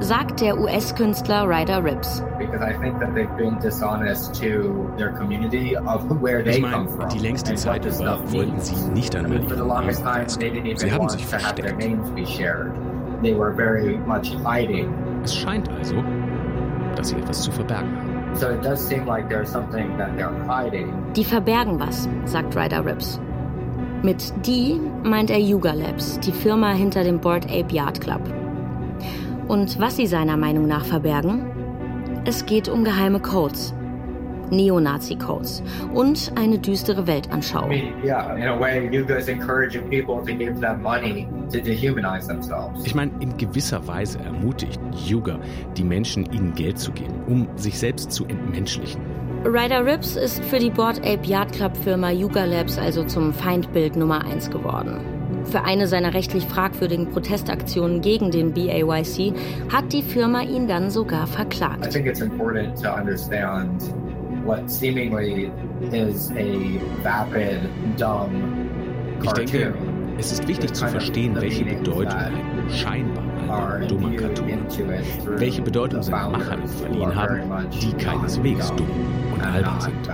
Sagt 0.00 0.40
der 0.40 0.58
US-Künstler 0.58 1.48
Ryder 1.48 1.82
Rips. 1.82 2.22
Because 2.38 2.60
I 2.62 2.74
think 2.78 2.98
that 3.00 3.14
they've 3.14 3.36
been 3.36 3.58
dishonest 3.60 4.34
to 4.40 4.90
their 4.98 5.12
community 5.12 5.76
of 5.76 6.04
where 6.20 6.42
they 6.42 6.56
ich 6.56 6.60
meine, 6.60 6.74
come 6.74 6.88
from. 6.88 7.08
die 7.08 7.18
längste 7.20 7.54
Zeit 7.54 7.86
über 7.86 8.18
wollten 8.32 8.60
sie 8.60 8.74
nicht 8.90 9.14
einmal 9.16 9.40
For 9.48 9.56
the 9.56 9.62
longest 9.64 10.02
time, 10.02 10.26
they 10.38 10.50
didn't 10.50 10.66
even 10.66 10.78
Sie 10.78 10.92
haben 10.92 11.08
sich 11.08 11.24
versteckt. 11.26 11.78
names 11.78 12.10
be 12.10 12.26
shared. 12.26 12.72
They 13.22 13.34
were 13.34 13.52
very 13.54 13.98
much 14.06 14.34
hiding. 14.44 14.92
Es 15.24 15.34
scheint 15.34 15.70
also, 15.70 16.02
dass 16.96 17.08
sie 17.08 17.16
etwas 17.16 17.42
zu 17.42 17.52
verbergen 17.52 17.96
haben. 17.96 18.34
So 18.34 18.48
it 18.50 18.62
does 18.64 18.80
seem 18.86 19.06
like 19.06 19.28
there's 19.28 19.50
something 19.50 19.96
that 19.98 20.16
they're 20.16 20.32
hiding. 20.46 20.92
Die 21.14 21.24
verbergen 21.24 21.78
was, 21.78 22.08
sagt 22.24 22.54
Ryder 22.56 22.84
Rips. 22.84 23.20
Mit 24.02 24.32
die 24.44 24.80
meint 25.04 25.30
er 25.30 25.38
Yuga 25.38 25.72
Labs, 25.72 26.18
die 26.18 26.32
Firma 26.32 26.72
hinter 26.72 27.04
dem 27.04 27.20
Board 27.20 27.44
Ape 27.44 27.72
Yard 27.72 28.00
Club. 28.00 28.20
Und 29.46 29.78
was 29.78 29.96
sie 29.96 30.08
seiner 30.08 30.36
Meinung 30.36 30.66
nach 30.66 30.84
verbergen? 30.84 31.46
Es 32.24 32.44
geht 32.44 32.68
um 32.68 32.82
geheime 32.82 33.20
Codes. 33.20 33.72
Neonazi-Codes 34.50 35.62
und 35.94 36.32
eine 36.36 36.58
düstere 36.58 37.06
Weltanschauung. 37.06 37.70
I 37.70 37.82
mean, 37.82 38.04
yeah, 38.04 38.36
in 38.36 38.48
a 38.48 38.58
way, 38.58 38.88
you 38.92 39.04
guys 39.04 39.28
encouraging 39.28 39.88
people 39.88 40.16
to 40.24 40.36
give 40.36 40.60
them 40.60 40.82
money 40.82 41.26
to 41.50 41.58
dehumanize 41.58 42.26
themselves. 42.26 42.84
Ich 42.84 42.94
meine, 42.94 43.12
in 43.20 43.36
gewisser 43.38 43.86
Weise 43.86 44.18
ermutigt 44.18 44.80
Yuga 45.06 45.38
die 45.76 45.84
Menschen, 45.84 46.30
ihnen 46.32 46.54
Geld 46.54 46.78
zu 46.78 46.92
geben, 46.92 47.14
um 47.26 47.48
sich 47.56 47.78
selbst 47.78 48.12
zu 48.12 48.26
entmenschlichen. 48.26 49.00
Ryder 49.44 49.84
Rips 49.84 50.14
ist 50.16 50.42
für 50.44 50.58
die 50.60 50.70
Board 50.70 50.98
Ape 51.00 51.26
Yard 51.26 51.52
Club 51.52 51.76
Firma 51.76 52.10
Yuga 52.10 52.44
Labs 52.44 52.78
also 52.78 53.04
zum 53.04 53.32
Feindbild 53.34 53.96
Nummer 53.96 54.24
1 54.24 54.50
geworden. 54.50 55.00
Für 55.44 55.64
eine 55.64 55.88
seiner 55.88 56.14
rechtlich 56.14 56.44
fragwürdigen 56.46 57.10
Protestaktionen 57.10 58.00
gegen 58.00 58.30
den 58.30 58.52
BAYC 58.54 59.34
hat 59.72 59.92
die 59.92 60.02
Firma 60.02 60.42
ihn 60.42 60.68
dann 60.68 60.90
sogar 60.90 61.24
I 61.24 61.26
verklagt. 61.26 61.90
think 61.92 62.06
it's 62.06 62.20
important 62.20 62.80
to 62.80 62.88
understand 62.94 63.82
what 64.44 64.70
seemingly 64.70 65.50
is 65.90 66.30
a 66.32 66.78
vapid, 67.02 67.58
dumb 67.98 68.30
Ich 69.24 69.32
denke, 69.32 69.72
cartoon. 69.72 70.18
es 70.18 70.30
ist 70.32 70.46
wichtig 70.46 70.72
zu 70.72 70.86
verstehen, 70.86 71.34
welche 71.40 71.64
Bedeutung 71.64 72.14
ein 72.14 72.70
scheinbar 72.70 73.24
dummer 73.88 74.16
Cartoon. 74.16 74.66
Welche 75.38 75.62
Bedeutung 75.62 76.02
seine 76.02 76.30
Macher 76.30 76.58
ihm 76.58 76.68
verliehen 76.68 77.14
haben, 77.14 77.70
die 77.70 77.92
keineswegs 77.92 78.72
dumm 78.74 78.88
und 79.34 79.40
albern 79.42 79.80
sind. 79.80 80.08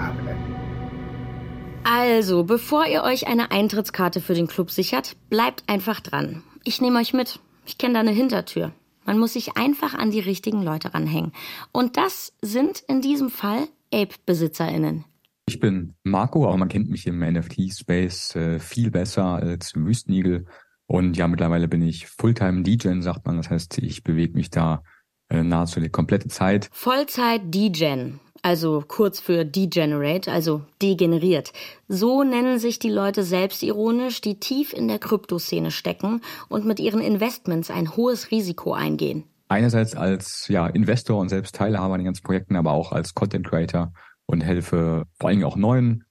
Also, 1.85 2.45
bevor 2.45 2.87
ihr 2.87 3.03
euch 3.03 3.27
eine 3.27 3.51
Eintrittskarte 3.51 4.21
für 4.21 4.35
den 4.35 4.47
Club 4.47 4.71
sichert, 4.71 5.17
bleibt 5.31 5.65
einfach 5.69 6.01
dran. 6.01 6.43
Ich 6.65 6.81
nehme 6.81 6.99
euch 6.99 7.15
mit. 7.15 7.41
Ich 7.67 7.79
kenne 7.79 7.95
da 7.95 8.01
eine 8.01 8.11
Hintertür. 8.11 8.73
Man 9.07 9.19
muss 9.19 9.33
sich 9.33 9.57
einfach 9.57 9.95
an 9.95 10.11
die 10.11 10.21
richtigen 10.21 10.63
Leute 10.63 10.93
ranhängen. 10.93 11.33
Und 11.73 11.97
das 11.97 12.35
sind 12.43 12.85
in 12.89 13.01
diesem 13.01 13.31
Fall 13.31 13.69
Ape-BesitzerInnen. 13.93 15.05
Ich 15.47 15.61
bin 15.61 15.95
Marco, 16.03 16.47
aber 16.47 16.59
man 16.59 16.69
kennt 16.69 16.91
mich 16.91 17.07
im 17.07 17.21
NFT-Space 17.21 18.37
äh, 18.37 18.59
viel 18.59 18.91
besser 18.91 19.25
als 19.25 19.75
Wüstenigel. 19.75 20.45
Und 20.89 21.19
ja, 21.19 21.29
mittlerweile 21.29 21.69
bin 21.69 21.83
ich 21.83 22.07
Fulltime-DJ, 22.07 23.03
sagt 23.03 23.27
man. 23.27 23.37
Das 23.37 23.51
heißt, 23.51 23.79
ich 23.79 24.03
bewege 24.03 24.35
mich 24.35 24.51
da 24.51 24.83
äh, 25.29 25.43
nahezu 25.43 25.81
die 25.81 25.91
komplette 25.91 26.29
Zeit. 26.29 26.71
Vollzeit-Degen, 26.73 28.21
also 28.41 28.83
kurz 28.89 29.21
für 29.21 29.45
Degenerate, 29.45 30.33
also 30.33 30.63
degeneriert. 30.81 31.53
So 31.89 32.25
nennen 32.25 32.59
sich 32.59 32.79
die 32.79 32.89
Leute 32.89 33.23
selbstironisch, 33.23 34.23
die 34.23 34.41
tief 34.41 34.73
in 34.73 34.89
der 34.89 34.99
Kryptoszene 34.99 35.71
stecken 35.71 36.23
und 36.49 36.65
mit 36.65 36.81
ihren 36.81 37.03
Investments 37.03 37.71
ein 37.71 37.95
hohes 37.95 38.31
Risiko 38.31 38.73
eingehen. 38.73 39.25
Einerseits 39.49 39.95
als 39.95 40.49
ja, 40.49 40.67
Investor 40.69 41.19
und 41.19 41.29
selbst 41.29 41.55
Teilhaber 41.55 41.95
an 41.95 42.01
den 42.01 42.07
ganzen 42.07 42.23
Projekten, 42.23 42.57
aber 42.57 42.73
auch 42.73 42.93
als 42.93 43.15
Content 43.15 43.47
Creator 43.47 43.93
und 44.25 44.41
helfe 44.41 45.05
vor 45.21 45.29
allem 45.29 45.45
auch 45.45 45.57
neuen 45.57 46.05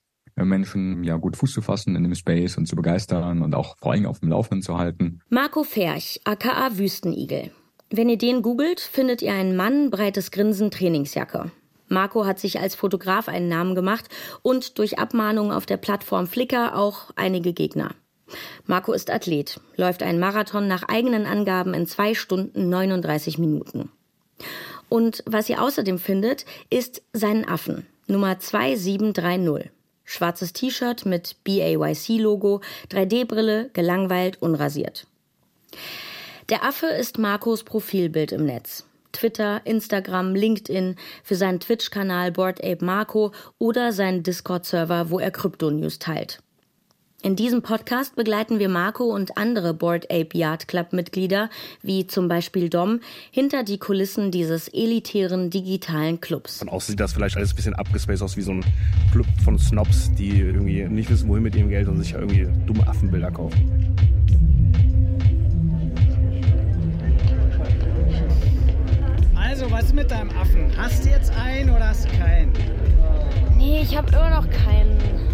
Menschen 0.45 1.03
ja 1.03 1.17
gut 1.17 1.37
Fuß 1.37 1.51
zu 1.51 1.61
fassen 1.61 1.95
in 1.95 2.03
dem 2.03 2.15
Space 2.15 2.57
und 2.57 2.67
zu 2.67 2.75
begeistern 2.75 3.41
und 3.41 3.55
auch 3.55 3.77
vor 3.77 3.93
allem 3.93 4.05
auf 4.05 4.19
dem 4.19 4.29
Laufenden 4.29 4.61
zu 4.61 4.77
halten. 4.77 5.19
Marco 5.29 5.63
Ferch, 5.63 6.21
aka 6.23 6.77
Wüstenigel. 6.77 7.51
Wenn 7.89 8.09
ihr 8.09 8.17
den 8.17 8.41
googelt, 8.41 8.79
findet 8.79 9.21
ihr 9.21 9.33
einen 9.33 9.55
Mann, 9.55 9.89
breites 9.89 10.31
Grinsen, 10.31 10.71
Trainingsjacke. 10.71 11.51
Marco 11.87 12.25
hat 12.25 12.39
sich 12.39 12.59
als 12.59 12.75
Fotograf 12.75 13.29
einen 13.29 13.47
Namen 13.47 13.75
gemacht 13.75 14.09
und 14.41 14.77
durch 14.77 14.99
Abmahnungen 14.99 15.53
auf 15.53 15.65
der 15.65 15.77
Plattform 15.77 16.27
Flickr 16.27 16.75
auch 16.75 17.11
einige 17.15 17.53
Gegner. 17.53 17.91
Marco 18.65 18.91
ist 18.91 19.09
Athlet, 19.09 19.61
läuft 19.77 20.03
einen 20.03 20.19
Marathon 20.19 20.67
nach 20.67 20.83
eigenen 20.83 21.25
Angaben 21.25 21.73
in 21.73 21.87
zwei 21.87 22.13
Stunden 22.13 22.69
39 22.69 23.37
Minuten. 23.37 23.89
Und 24.89 25.23
was 25.25 25.49
ihr 25.49 25.61
außerdem 25.61 25.97
findet, 25.97 26.45
ist 26.69 27.03
seinen 27.13 27.47
Affen, 27.47 27.85
Nummer 28.07 28.37
2730. 28.39 29.71
Schwarzes 30.07 30.53
T-Shirt 30.53 31.05
mit 31.05 31.35
BAYC-Logo, 31.43 32.61
3D-Brille, 32.89 33.69
gelangweilt, 33.73 34.41
unrasiert. 34.41 35.05
Der 36.47 36.63
Affe 36.63 36.87
ist 36.87 37.19
Marcos 37.19 37.65
Profilbild 37.65 38.31
im 38.31 38.45
Netz. 38.45 38.85
Twitter, 39.11 39.61
Instagram, 39.65 40.33
LinkedIn, 40.33 40.95
für 41.23 41.35
seinen 41.35 41.59
Twitch-Kanal 41.59 42.31
Board 42.31 42.63
Ape 42.63 42.85
Marco 42.85 43.33
oder 43.59 43.91
seinen 43.91 44.23
Discord-Server, 44.23 45.09
wo 45.09 45.19
er 45.19 45.31
Krypto-News 45.31 45.99
teilt. 45.99 46.41
In 47.23 47.35
diesem 47.35 47.63
Podcast 47.63 48.15
begleiten 48.15 48.59
wir 48.59 48.69
Marco 48.69 49.05
und 49.05 49.39
andere 49.39 49.73
Board 49.73 50.05
Ape 50.11 50.37
Yard 50.37 50.67
Club 50.67 50.93
Mitglieder, 50.93 51.49
wie 51.81 52.05
zum 52.05 52.27
Beispiel 52.27 52.69
Dom, 52.69 52.99
hinter 53.31 53.63
die 53.63 53.79
Kulissen 53.79 54.29
dieses 54.29 54.67
elitären 54.67 55.49
digitalen 55.49 56.21
Clubs. 56.21 56.59
Von 56.59 56.69
außen 56.69 56.91
sieht 56.91 56.99
das 56.99 57.13
vielleicht 57.13 57.35
alles 57.35 57.53
ein 57.53 57.55
bisschen 57.55 57.73
abgespaced 57.73 58.21
aus 58.21 58.37
wie 58.37 58.43
so 58.43 58.51
ein 58.51 58.63
Club 59.11 59.25
von 59.43 59.57
Snobs, 59.57 60.11
die 60.13 60.41
irgendwie 60.41 60.83
nicht 60.83 61.09
wissen, 61.09 61.27
wohin 61.27 61.41
mit 61.41 61.55
ihrem 61.55 61.69
Geld 61.69 61.87
und 61.87 61.99
sich 61.99 62.13
irgendwie 62.13 62.47
dumme 62.67 62.87
Affenbilder 62.87 63.31
kaufen. 63.31 63.97
Also, 69.33 69.71
was 69.71 69.85
ist 69.85 69.95
mit 69.95 70.11
deinem 70.11 70.29
Affen? 70.37 70.71
Hast 70.77 71.03
du 71.03 71.09
jetzt 71.09 71.31
einen 71.31 71.71
oder 71.71 71.87
hast 71.87 72.05
du 72.05 72.09
keinen? 72.19 72.53
Nee, 73.57 73.81
ich 73.81 73.97
habe 73.97 74.07
immer 74.09 74.29
noch 74.29 74.47
keinen. 74.51 75.26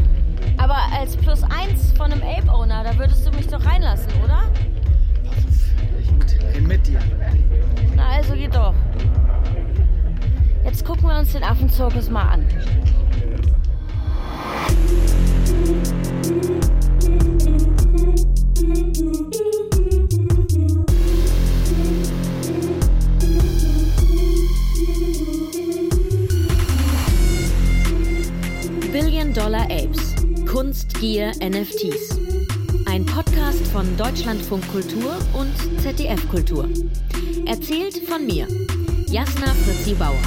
Aber 0.64 0.78
als 0.98 1.18
plus 1.18 1.44
eins 1.44 1.92
von 1.98 2.10
einem 2.10 2.22
Ape-Owner, 2.24 2.86
da 2.86 2.98
würdest 2.98 3.28
du 3.28 3.32
mich 3.32 3.48
doch 3.48 3.66
reinlassen, 3.66 4.10
oder? 4.24 4.44
Ich 6.54 6.62
mit 6.62 6.88
dir. 6.88 7.00
Na 7.98 8.12
also 8.12 8.34
geht 8.34 8.56
doch. 8.56 8.74
Jetzt 10.64 10.86
gucken 10.86 11.10
wir 11.10 11.20
uns 11.20 11.34
den 11.34 11.44
Affenzirkus 11.44 12.10
mal 12.10 12.30
an. 12.30 12.46
Kunst, 30.74 31.00
Gier, 31.00 31.32
NFTs. 31.40 32.18
Ein 32.88 33.06
Podcast 33.06 33.68
von 33.68 33.86
Deutschlandfunk 33.96 34.68
Kultur 34.72 35.16
und 35.34 35.54
ZDF 35.80 36.28
Kultur. 36.30 36.68
Erzählt 37.46 38.00
von 38.08 38.26
mir, 38.26 38.48
Jasna 39.08 39.54
Fritzi 39.54 39.94
Bauer. 39.94 40.18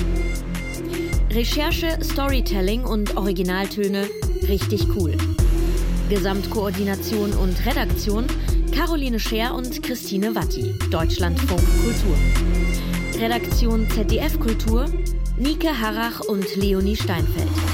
Recherche, 1.32 1.98
Storytelling 2.00 2.84
und 2.84 3.16
Originaltöne 3.16 4.08
richtig 4.46 4.86
cool. 4.94 5.16
Gesamtkoordination 6.10 7.32
und 7.32 7.66
Redaktion 7.66 8.26
Caroline 8.72 9.18
Scher 9.18 9.52
und 9.52 9.82
Christine 9.82 10.32
Watti, 10.36 10.78
Deutschlandfunk 10.92 11.62
Kultur. 11.82 12.16
Redaktion 13.20 13.90
ZDF 13.90 14.38
Kultur 14.38 14.86
Nike 15.38 15.70
Harrach 15.70 16.20
und 16.20 16.54
Leonie 16.54 16.94
Steinfeld. 16.94 17.65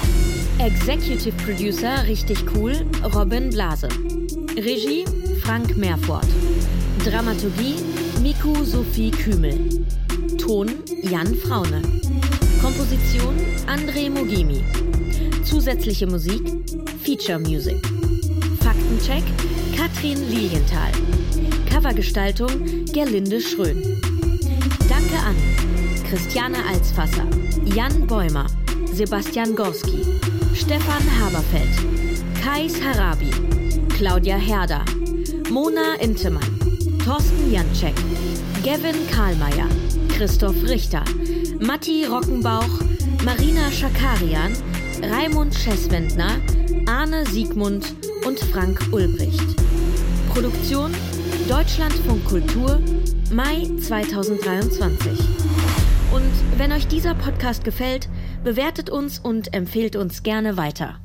Executive 0.65 1.35
Producer 1.45 2.07
richtig 2.07 2.39
cool 2.55 2.73
Robin 3.15 3.51
Blase. 3.51 3.89
Regie 4.57 5.05
Frank 5.43 5.77
Meerfort. 5.77 6.27
Dramaturgie 7.05 7.75
Miku 8.23 8.65
Sophie 8.65 9.11
Kümel. 9.11 9.59
Ton 10.39 10.71
Jan 11.03 11.35
Fraune. 11.35 11.83
Komposition 12.61 13.35
André 13.67 14.09
Mogimi. 14.09 14.63
Zusätzliche 15.43 16.07
Musik 16.07 16.41
Feature 17.03 17.41
Music. 17.41 17.83
Faktencheck 18.61 19.25
Katrin 19.77 20.31
Lilienthal. 20.31 20.93
Covergestaltung 21.69 22.85
Gerlinde 22.93 23.41
Schrön. 23.41 23.83
Danke 24.89 25.19
an 25.27 25.35
Christiane 26.09 26.59
Alsfasser, 26.65 27.27
Jan 27.75 28.07
Bäumer, 28.07 28.47
Sebastian 28.93 29.57
Gorski, 29.57 30.05
Stefan 30.55 31.03
Haberfeld, 31.21 31.71
Kais 32.43 32.75
Harabi, 32.81 33.31
Claudia 33.89 34.37
Herder, 34.37 34.85
Mona 35.51 35.95
Intemann, 36.01 36.59
Thorsten 37.05 37.53
Janczek, 37.53 37.95
Gavin 38.63 39.07
Karlmeier, 39.11 39.69
Christoph 40.09 40.57
Richter, 40.69 41.05
Matti 41.61 42.05
Rockenbauch, 42.05 42.81
Marina 43.25 43.71
Schakarian, 43.71 44.53
Raimund 45.03 45.55
Schesswendner, 45.55 46.41
Arne 46.87 47.25
Siegmund 47.27 47.95
und 48.27 48.39
Frank 48.39 48.81
Ulbricht. 48.93 49.57
Produktion 50.33 50.95
Deutschlandfunk 51.49 52.25
Kultur, 52.25 52.81
Mai 53.31 53.69
2023. 53.81 55.13
Und 56.13 56.59
wenn 56.59 56.73
euch 56.73 56.87
dieser 56.87 57.15
Podcast 57.15 57.65
gefällt, 57.65 58.09
bewertet 58.43 58.91
uns 58.91 59.19
und 59.19 59.55
empfehlt 59.55 59.97
uns 59.97 60.23
gerne 60.23 60.57
weiter. 60.57 60.99